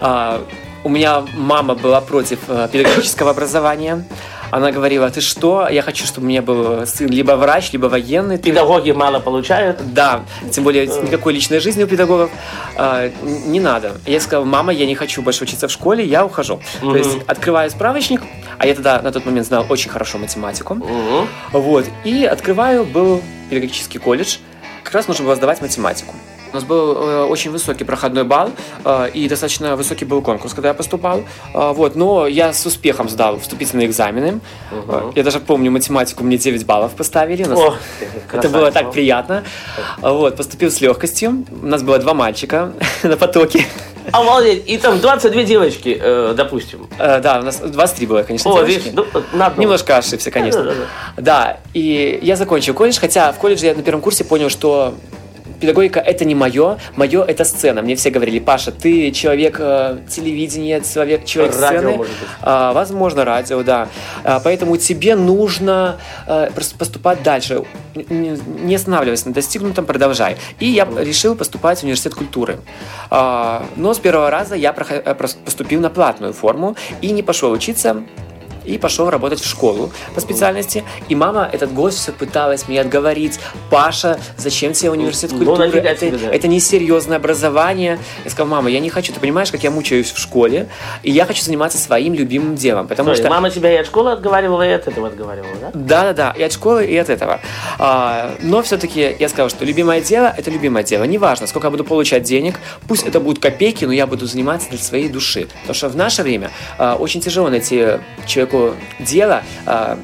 А, 0.00 0.40
у 0.82 0.88
меня 0.88 1.24
мама 1.34 1.74
была 1.74 2.00
против 2.00 2.38
э, 2.48 2.68
педагогического 2.72 3.30
образования. 3.30 4.04
Она 4.50 4.72
говорила, 4.72 5.10
ты 5.10 5.20
что, 5.20 5.68
я 5.68 5.82
хочу, 5.82 6.06
чтобы 6.06 6.26
у 6.26 6.30
меня 6.30 6.42
был 6.42 6.86
сын 6.86 7.08
либо 7.08 7.32
врач, 7.32 7.72
либо 7.72 7.86
военный. 7.86 8.38
Педагоги 8.38 8.90
мало 8.90 9.20
получают. 9.20 9.80
Да, 9.92 10.24
тем 10.50 10.64
более 10.64 10.86
никакой 10.86 11.32
личной 11.32 11.60
жизни 11.60 11.84
у 11.84 11.86
педагогов 11.86 12.30
а, 12.76 13.10
не 13.22 13.60
надо. 13.60 13.92
Я 14.06 14.20
сказала, 14.20 14.44
мама, 14.44 14.72
я 14.72 14.86
не 14.86 14.94
хочу 14.94 15.22
больше 15.22 15.44
учиться 15.44 15.68
в 15.68 15.70
школе, 15.70 16.04
я 16.04 16.24
ухожу. 16.24 16.60
То 16.80 16.96
есть 16.96 17.18
открываю 17.26 17.70
справочник, 17.70 18.22
а 18.58 18.66
я 18.66 18.74
тогда 18.74 19.00
на 19.02 19.12
тот 19.12 19.24
момент 19.24 19.46
знал 19.46 19.66
очень 19.68 19.90
хорошо 19.90 20.18
математику. 20.18 20.74
Мгм. 20.74 21.28
Вот. 21.52 21.86
И 22.04 22.24
открываю, 22.24 22.84
был 22.84 23.22
педагогический 23.48 23.98
колледж. 23.98 24.36
Как 24.84 24.94
раз 24.94 25.08
нужно 25.08 25.24
было 25.24 25.36
сдавать 25.36 25.60
математику. 25.60 26.14
У 26.52 26.56
нас 26.56 26.64
был 26.64 26.96
э, 26.96 27.24
очень 27.24 27.50
высокий 27.52 27.84
проходной 27.84 28.24
балл 28.24 28.50
э, 28.84 29.10
и 29.14 29.28
достаточно 29.28 29.76
высокий 29.76 30.04
был 30.04 30.20
конкурс, 30.20 30.52
когда 30.52 30.68
я 30.68 30.74
поступал. 30.74 31.22
Э, 31.54 31.72
вот, 31.72 31.94
но 31.94 32.26
я 32.26 32.52
с 32.52 32.66
успехом 32.66 33.08
сдал 33.08 33.38
вступительные 33.38 33.86
экзамены. 33.86 34.40
Э, 34.72 35.12
я 35.14 35.22
даже 35.22 35.38
помню 35.38 35.70
математику, 35.70 36.24
мне 36.24 36.38
9 36.38 36.66
баллов 36.66 36.92
поставили. 36.92 37.44
Нас- 37.44 37.58
О, 37.58 37.74
это 38.32 38.48
было 38.48 38.72
так 38.72 38.90
приятно. 38.90 39.44
Вот, 40.00 40.36
поступил 40.36 40.70
с 40.72 40.80
легкостью. 40.80 41.44
У 41.62 41.66
нас 41.66 41.82
было 41.82 41.98
два 41.98 42.14
мальчика 42.14 42.72
на 43.04 43.16
потоке. 43.16 43.64
Обалдеть. 44.12 44.64
И 44.68 44.76
там 44.78 44.98
22 44.98 45.42
девочки, 45.44 45.96
э, 46.00 46.34
допустим. 46.36 46.88
Э, 46.98 47.20
Да, 47.20 47.38
у 47.38 47.42
нас 47.44 47.58
23 47.58 48.06
было, 48.08 48.22
конечно, 48.24 48.50
О, 48.50 48.54
девочки. 48.64 48.88
видишь, 48.88 48.92
ну, 48.94 49.06
на 49.34 49.46
одну. 49.46 49.62
Немножко 49.62 49.96
ошибся, 49.98 50.32
конечно. 50.32 50.64
Да-да-да. 50.64 51.22
Да, 51.22 51.60
и 51.74 52.18
я 52.22 52.34
закончил 52.34 52.74
колледж, 52.74 52.98
хотя 52.98 53.30
в 53.30 53.38
колледже 53.38 53.66
я 53.66 53.74
на 53.74 53.82
первом 53.82 54.00
курсе 54.00 54.24
понял, 54.24 54.48
что 54.48 54.94
педагогика 55.60 56.00
это 56.00 56.24
не 56.24 56.34
мое, 56.34 56.78
мое 56.96 57.24
это 57.24 57.44
сцена. 57.44 57.82
Мне 57.82 57.94
все 57.96 58.10
говорили, 58.10 58.38
Паша, 58.38 58.72
ты 58.72 59.10
человек 59.12 59.56
э, 59.58 59.98
телевидения, 60.08 60.80
человек, 60.80 61.24
человек 61.24 61.54
Радио, 61.60 61.78
сцены. 61.78 61.96
может 61.96 62.12
быть. 62.18 62.28
А, 62.42 62.72
возможно, 62.72 63.24
радио, 63.24 63.62
да. 63.62 63.88
А, 64.24 64.40
поэтому 64.40 64.76
тебе 64.76 65.14
нужно 65.14 65.98
э, 66.26 66.50
поступать 66.78 67.22
дальше. 67.22 67.62
Не 67.94 68.74
останавливайся 68.74 69.28
на 69.28 69.34
достигнутом, 69.34 69.84
продолжай. 69.86 70.36
И 70.58 70.66
я 70.66 70.88
решил 70.98 71.36
поступать 71.36 71.80
в 71.80 71.82
университет 71.82 72.14
культуры. 72.14 72.58
А, 73.10 73.64
но 73.76 73.94
с 73.94 73.98
первого 73.98 74.30
раза 74.30 74.54
я 74.54 74.74
э, 74.76 75.14
поступил 75.14 75.80
на 75.80 75.90
платную 75.90 76.32
форму 76.32 76.76
и 77.00 77.10
не 77.12 77.22
пошел 77.22 77.52
учиться. 77.52 78.02
И 78.64 78.78
пошел 78.78 79.10
работать 79.10 79.40
в 79.40 79.48
школу 79.48 79.90
по 80.14 80.20
специальности. 80.20 80.84
И 81.08 81.14
мама 81.14 81.48
этот 81.52 81.72
год 81.72 81.92
все 81.94 82.12
пыталась 82.12 82.68
мне 82.68 82.80
отговорить. 82.80 83.38
Паша, 83.70 84.18
зачем 84.36 84.72
тебе 84.72 84.90
университет 84.90 85.32
Ну, 85.32 85.38
культуры? 85.38 85.66
нафига 85.68 85.90
это, 85.90 86.06
тебе, 86.06 86.18
да. 86.18 86.30
это 86.30 86.48
несерьезное 86.48 87.16
образование. 87.16 87.98
Я 88.24 88.30
сказал, 88.30 88.48
мама, 88.48 88.70
я 88.70 88.80
не 88.80 88.90
хочу. 88.90 89.12
Ты 89.12 89.20
понимаешь, 89.20 89.50
как 89.50 89.62
я 89.62 89.70
мучаюсь 89.70 90.10
в 90.12 90.18
школе, 90.18 90.68
и 91.02 91.10
я 91.10 91.26
хочу 91.26 91.42
заниматься 91.42 91.78
своим 91.78 92.14
любимым 92.14 92.54
делом. 92.54 92.86
Потому 92.88 93.10
Стой, 93.10 93.22
что... 93.24 93.30
Мама 93.30 93.50
тебя 93.50 93.72
и 93.72 93.76
от 93.76 93.86
школы 93.86 94.12
отговаривала, 94.12 94.66
и 94.68 94.72
от 94.72 94.86
этого 94.88 95.08
отговаривала, 95.08 95.52
да? 95.60 95.70
Да-да-да, 95.74 96.30
и 96.38 96.42
от 96.42 96.52
школы, 96.52 96.84
и 96.86 96.96
от 96.96 97.08
этого. 97.08 97.40
А, 97.78 98.34
но 98.40 98.62
все-таки 98.62 99.16
я 99.18 99.28
сказал, 99.28 99.48
что 99.48 99.64
любимое 99.64 100.00
дело– 100.00 100.34
это 100.36 100.50
любимое 100.50 100.82
дело. 100.82 101.04
Неважно, 101.04 101.46
сколько 101.46 101.66
я 101.66 101.70
буду 101.70 101.84
получать 101.84 102.22
денег, 102.22 102.56
пусть 102.88 103.06
это 103.06 103.20
будут 103.20 103.42
копейки, 103.42 103.84
но 103.84 103.92
я 103.92 104.06
буду 104.06 104.26
заниматься 104.26 104.68
для 104.70 104.78
своей 104.78 105.08
души. 105.08 105.48
Потому 105.62 105.74
что 105.74 105.88
в 105.88 105.96
наше 105.96 106.22
время 106.22 106.50
а, 106.78 106.96
очень 106.96 107.20
тяжело 107.20 107.48
найти 107.48 107.98
человеку 108.50 108.76
дело, 108.98 109.42
а, 109.66 109.98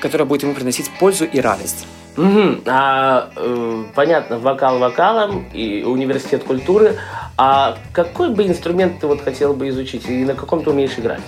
которое 0.00 0.24
будет 0.24 0.42
ему 0.42 0.54
приносить 0.54 0.90
пользу 0.98 1.24
и 1.24 1.40
радость. 1.40 1.86
Мгм. 2.16 2.62
А, 2.66 3.30
э, 3.36 3.84
понятно, 3.94 4.38
вокал 4.38 4.78
вокалом 4.78 5.46
и 5.54 5.82
университет 5.82 6.44
культуры. 6.44 6.96
А 7.38 7.78
какой 7.94 8.34
бы 8.34 8.46
инструмент 8.46 9.00
ты 9.00 9.06
вот 9.06 9.22
хотел 9.22 9.54
бы 9.54 9.68
изучить 9.70 10.06
и 10.08 10.24
на 10.24 10.34
каком 10.34 10.62
ты 10.62 10.70
умеешь 10.70 10.98
играть? 10.98 11.22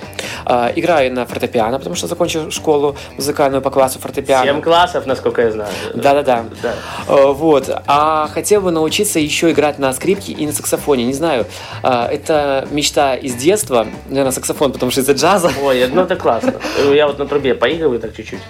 А, 0.47 0.73
играю 0.75 1.13
на 1.13 1.27
фортепиано, 1.27 1.79
потому 1.79 1.97
что 1.97 2.07
закончил 2.07 2.51
школу 2.51 2.97
музыкальную 3.17 3.63
по 3.63 3.71
классу 3.71 3.99
фортепиано. 3.99 4.45
Семь 4.45 4.61
классов, 4.63 5.07
насколько 5.07 5.43
я 5.43 5.51
знаю. 5.51 5.71
Да-да-да. 5.95 6.45
Да. 6.63 6.75
Э, 7.09 7.33
Вот. 7.33 7.69
А 7.87 8.29
хотел 8.33 8.61
бы 8.61 8.71
научиться 8.71 9.19
еще 9.19 9.51
играть 9.51 9.79
на 9.79 9.93
скрипке 9.93 10.33
и 10.33 10.47
на 10.47 10.53
саксофоне. 10.53 11.05
Не 11.05 11.15
знаю, 11.15 11.47
а, 11.83 12.09
это 12.09 12.67
мечта 12.71 13.15
из 13.15 13.35
детства. 13.35 13.87
Наверное, 14.09 14.33
саксофон, 14.33 14.73
потому 14.73 14.91
что 14.91 15.01
из-за 15.01 15.13
джаза. 15.13 15.51
Ой, 15.63 15.87
ну 15.89 16.03
это 16.03 16.17
классно. 16.17 16.55
Я 16.93 17.07
вот 17.07 17.19
на 17.19 17.27
трубе 17.27 17.55
поигрываю 17.55 18.01
так 18.01 18.15
чуть-чуть. 18.15 18.41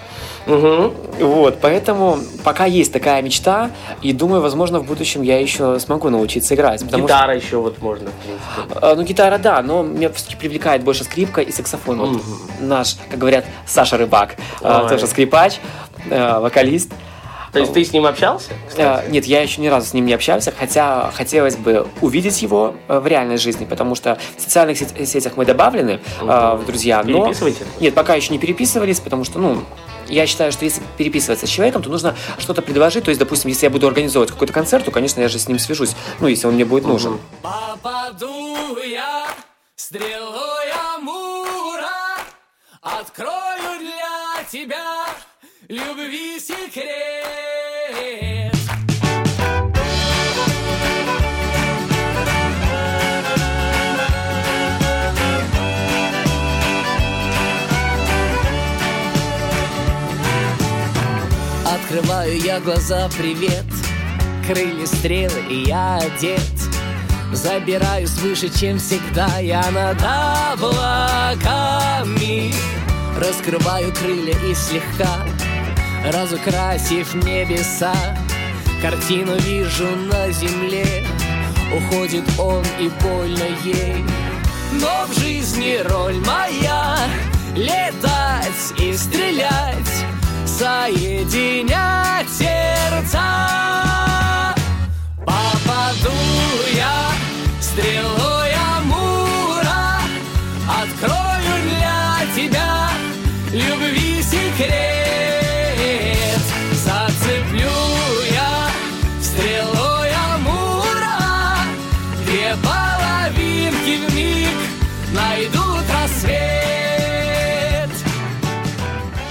Мгм. 0.45 0.93
Вот, 1.19 1.59
поэтому 1.61 2.19
пока 2.43 2.65
есть 2.65 2.93
такая 2.93 3.21
мечта, 3.21 3.71
и 4.01 4.13
думаю, 4.13 4.41
возможно, 4.41 4.79
в 4.79 4.85
будущем 4.85 5.21
я 5.21 5.39
еще 5.39 5.79
смогу 5.79 6.09
научиться 6.09 6.55
играть. 6.55 6.81
Потому 6.83 7.07
что, 7.07 7.15
Гитара 7.17 7.35
еще 7.35 7.57
вот 7.57 7.81
можно, 7.81 8.09
в 8.09 8.13
принципе. 8.23 8.85
э, 8.85 8.95
ну, 8.95 9.03
гитара, 9.03 9.37
да, 9.37 9.61
но 9.61 9.83
меня 9.83 10.09
все-таки 10.11 10.35
привлекает 10.37 10.83
больше 10.83 11.03
скрипка 11.03 11.41
и 11.41 11.51
саксофон. 11.51 11.99
Вот 11.99 12.21
наш, 12.59 12.97
как 13.09 13.19
говорят, 13.19 13.45
Саша 13.65 13.97
Рыбак, 13.97 14.35
э, 14.61 14.81
Ой. 14.83 14.89
тоже 14.89 15.07
скрипач, 15.07 15.59
э, 16.09 16.39
вокалист. 16.39 16.91
То 17.51 17.59
есть 17.59 17.73
ты 17.73 17.85
с 17.85 17.93
ним 17.93 18.05
общался? 18.05 18.49
Кстати? 18.67 19.09
Нет, 19.09 19.23
я 19.25 19.41
еще 19.41 19.61
ни 19.61 19.67
разу 19.67 19.87
с 19.87 19.93
ним 19.93 20.05
не 20.05 20.13
общался, 20.13 20.53
хотя 20.57 21.09
хотелось 21.15 21.55
бы 21.55 21.87
увидеть 22.01 22.41
его 22.41 22.75
в 22.89 23.07
реальной 23.07 23.37
жизни, 23.37 23.63
потому 23.63 23.95
что 23.95 24.17
в 24.35 24.41
социальных 24.41 24.77
сет- 24.77 25.07
сетях 25.07 25.37
мы 25.37 25.45
добавлены 25.45 26.01
э, 26.19 26.57
в 26.61 26.65
друзья, 26.65 27.01
но... 27.05 27.19
Нет, 27.79 27.93
пока 27.93 28.13
еще 28.15 28.33
не 28.33 28.39
переписывались, 28.39 28.99
потому 28.99 29.23
что, 29.23 29.39
ну, 29.39 29.61
я 30.07 30.27
считаю, 30.27 30.51
что 30.51 30.65
если 30.65 30.81
переписываться 30.97 31.47
с 31.47 31.49
человеком, 31.49 31.81
то 31.81 31.89
нужно 31.89 32.15
что-то 32.37 32.61
предложить. 32.61 33.03
То 33.05 33.09
есть, 33.09 33.19
допустим, 33.19 33.49
если 33.49 33.65
я 33.65 33.69
буду 33.69 33.87
организовывать 33.87 34.31
какой-то 34.31 34.53
концерт, 34.53 34.85
то, 34.85 34.91
конечно, 34.91 35.21
я 35.21 35.29
же 35.29 35.39
с 35.39 35.47
ним 35.47 35.59
свяжусь. 35.59 35.95
Ну, 36.19 36.27
если 36.27 36.47
он 36.47 36.55
мне 36.55 36.65
будет 36.65 36.85
нужен. 36.85 37.19
Попаду 37.41 38.77
я 38.83 39.27
стрелой 39.75 40.71
Амура, 40.95 41.89
Открою 42.81 43.79
для 43.79 44.43
тебя 44.49 45.05
любви 45.67 46.39
секрет. 46.39 47.54
Открываю 61.95 62.37
я 62.41 62.59
глаза, 62.59 63.09
привет. 63.17 63.63
Крылья 64.45 64.85
стрелы, 64.85 65.41
и 65.49 65.63
я 65.67 65.95
одет. 65.95 66.41
Забираюсь 67.31 68.17
выше, 68.17 68.49
чем 68.49 68.79
всегда 68.79 69.39
Я 69.39 69.63
над 69.71 69.97
облаками. 70.51 71.63
Раскрываю 73.17 73.93
крылья 73.93 74.35
и 74.45 74.53
слегка 74.53 75.25
Разукрасив 76.11 77.15
небеса. 77.15 77.95
Картину 78.81 79.37
вижу 79.37 79.87
на 79.95 80.29
земле. 80.31 81.05
Уходит 81.77 82.25
он 82.37 82.65
и 82.77 82.89
больно 83.01 83.45
ей. 83.63 84.03
Но 84.73 85.05
в 85.07 85.17
жизни 85.17 85.79
роль 85.87 86.17
моя 86.25 87.07
Летать 87.55 88.73
и 88.81 88.91
стрелять 88.97 89.95
Соединять 90.57 92.29
сердца. 92.29 93.19
Попаду 95.25 96.13
я 96.73 97.11
стрелой 97.59 98.14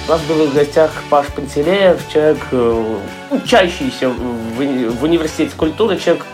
У 0.06 0.10
нас 0.10 0.20
был 0.22 0.46
в 0.46 0.54
гостях 0.54 0.90
Паш 1.08 1.28
Пантелеев, 1.28 1.98
человек, 2.12 2.38
э, 2.52 2.96
учащийся 3.30 4.10
в, 4.10 4.60
уни- 4.60 4.88
в 4.90 5.02
университете 5.02 5.52
культуры, 5.56 5.98
человек, 5.98 6.26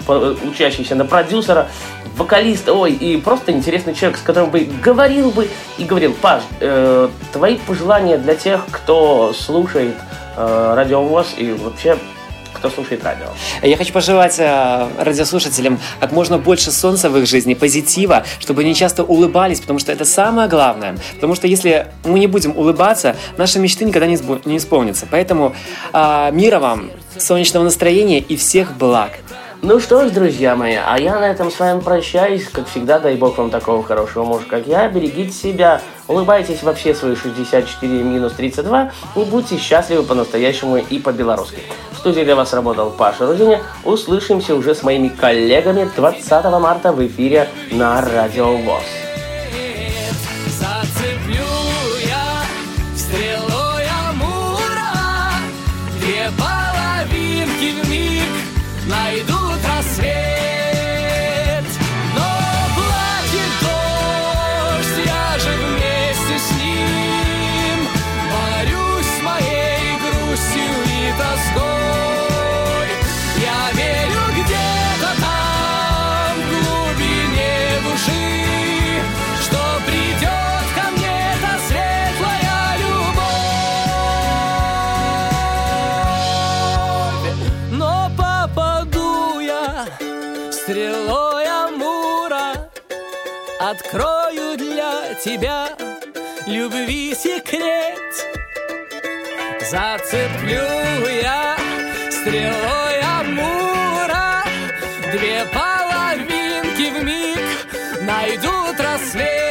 учащийся 0.43 0.97
на 0.97 1.05
продюсера, 1.05 1.69
вокалист, 2.17 2.69
ой, 2.69 2.93
и 2.93 3.17
просто 3.17 3.53
интересный 3.53 3.95
человек, 3.95 4.19
с 4.19 4.23
которым 4.23 4.51
бы 4.51 4.69
говорил 4.83 5.31
бы 5.31 5.49
и 5.79 5.85
говорил. 5.85 6.15
Паш, 6.21 6.43
э, 6.59 7.09
твои 7.33 7.57
пожелания 7.59 8.19
для 8.19 8.35
тех, 8.35 8.63
кто 8.73 9.33
слушает 9.33 9.95
э, 10.37 10.75
радиовоз 10.75 11.35
и 11.37 11.53
вообще 11.53 11.97
кто 12.53 12.71
слушает 12.71 13.05
радио. 13.05 13.27
Я 13.63 13.77
хочу 13.77 13.93
пожелать 13.93 14.39
э, 14.39 14.89
радиослушателям 14.99 15.79
как 16.01 16.13
можно 16.13 16.39
больше 16.39 16.71
солнца 16.71 17.11
в 17.11 17.17
их 17.19 17.27
жизни, 17.27 17.55
позитива, 17.55 18.25
чтобы 18.39 18.63
они 18.63 18.75
часто 18.75 19.05
улыбались, 19.05 19.61
потому 19.61 19.79
что 19.79 19.93
это 19.93 20.05
самое 20.05 20.49
главное. 20.49 20.97
Потому 21.15 21.35
что 21.35 21.47
если 21.47 21.87
мы 22.05 22.19
не 22.19 22.27
будем 22.27 22.57
улыбаться, 22.57 23.17
наши 23.37 23.59
мечты 23.59 23.85
никогда 23.85 24.07
не, 24.07 24.17
сбу- 24.17 24.41
не 24.45 24.57
исполнятся. 24.57 25.07
Поэтому 25.11 25.55
э, 25.93 26.31
мира 26.33 26.59
вам, 26.59 26.91
солнечного 27.19 27.65
настроения 27.65 28.19
и 28.19 28.37
всех 28.37 28.77
благ. 28.77 29.13
Ну 29.63 29.79
что 29.79 30.09
ж, 30.09 30.11
друзья 30.11 30.57
мои, 30.57 30.75
а 30.75 30.99
я 30.99 31.21
на 31.21 31.31
этом 31.31 31.51
с 31.51 31.59
вами 31.59 31.81
прощаюсь. 31.81 32.49
Как 32.49 32.67
всегда, 32.67 32.99
дай 32.99 33.17
бог 33.17 33.37
вам 33.37 33.51
такого 33.51 33.83
хорошего 33.85 34.25
мужа, 34.25 34.47
как 34.49 34.67
я. 34.67 34.89
Берегите 34.89 35.33
себя, 35.33 35.83
улыбайтесь 36.09 36.63
во 36.63 36.73
все 36.73 36.95
свои 36.95 37.15
64 37.15 37.93
минус 38.03 38.33
32 38.33 38.91
и 39.17 39.21
будьте 39.25 39.59
счастливы 39.59 40.03
по-настоящему 40.03 40.79
и 40.79 40.99
по-белорусски. 40.99 41.59
Студии 42.01 42.23
для 42.23 42.35
вас 42.35 42.55
работал 42.55 42.91
Паша 42.91 43.27
Рудиня. 43.27 43.61
Услышимся 43.85 44.55
уже 44.55 44.75
с 44.75 44.83
моими 44.83 45.09
коллегами 45.09 45.87
20 45.97 46.45
марта 46.59 46.93
в 46.93 47.07
эфире 47.07 47.47
на 47.73 48.01
Радио 48.01 48.57
ВОЗ. 48.57 49.00
Открою 93.81 94.59
для 94.59 95.15
тебя 95.15 95.69
любви 96.47 97.15
секрет. 97.15 97.99
Зацеплю 99.71 101.09
я 101.23 101.57
стрелой 102.11 103.01
Амура 103.21 104.45
Две 105.13 105.47
половинки 105.47 106.91
в 106.91 107.05
миг 107.05 108.03
найдут 108.03 108.79
рассвет 108.79 109.50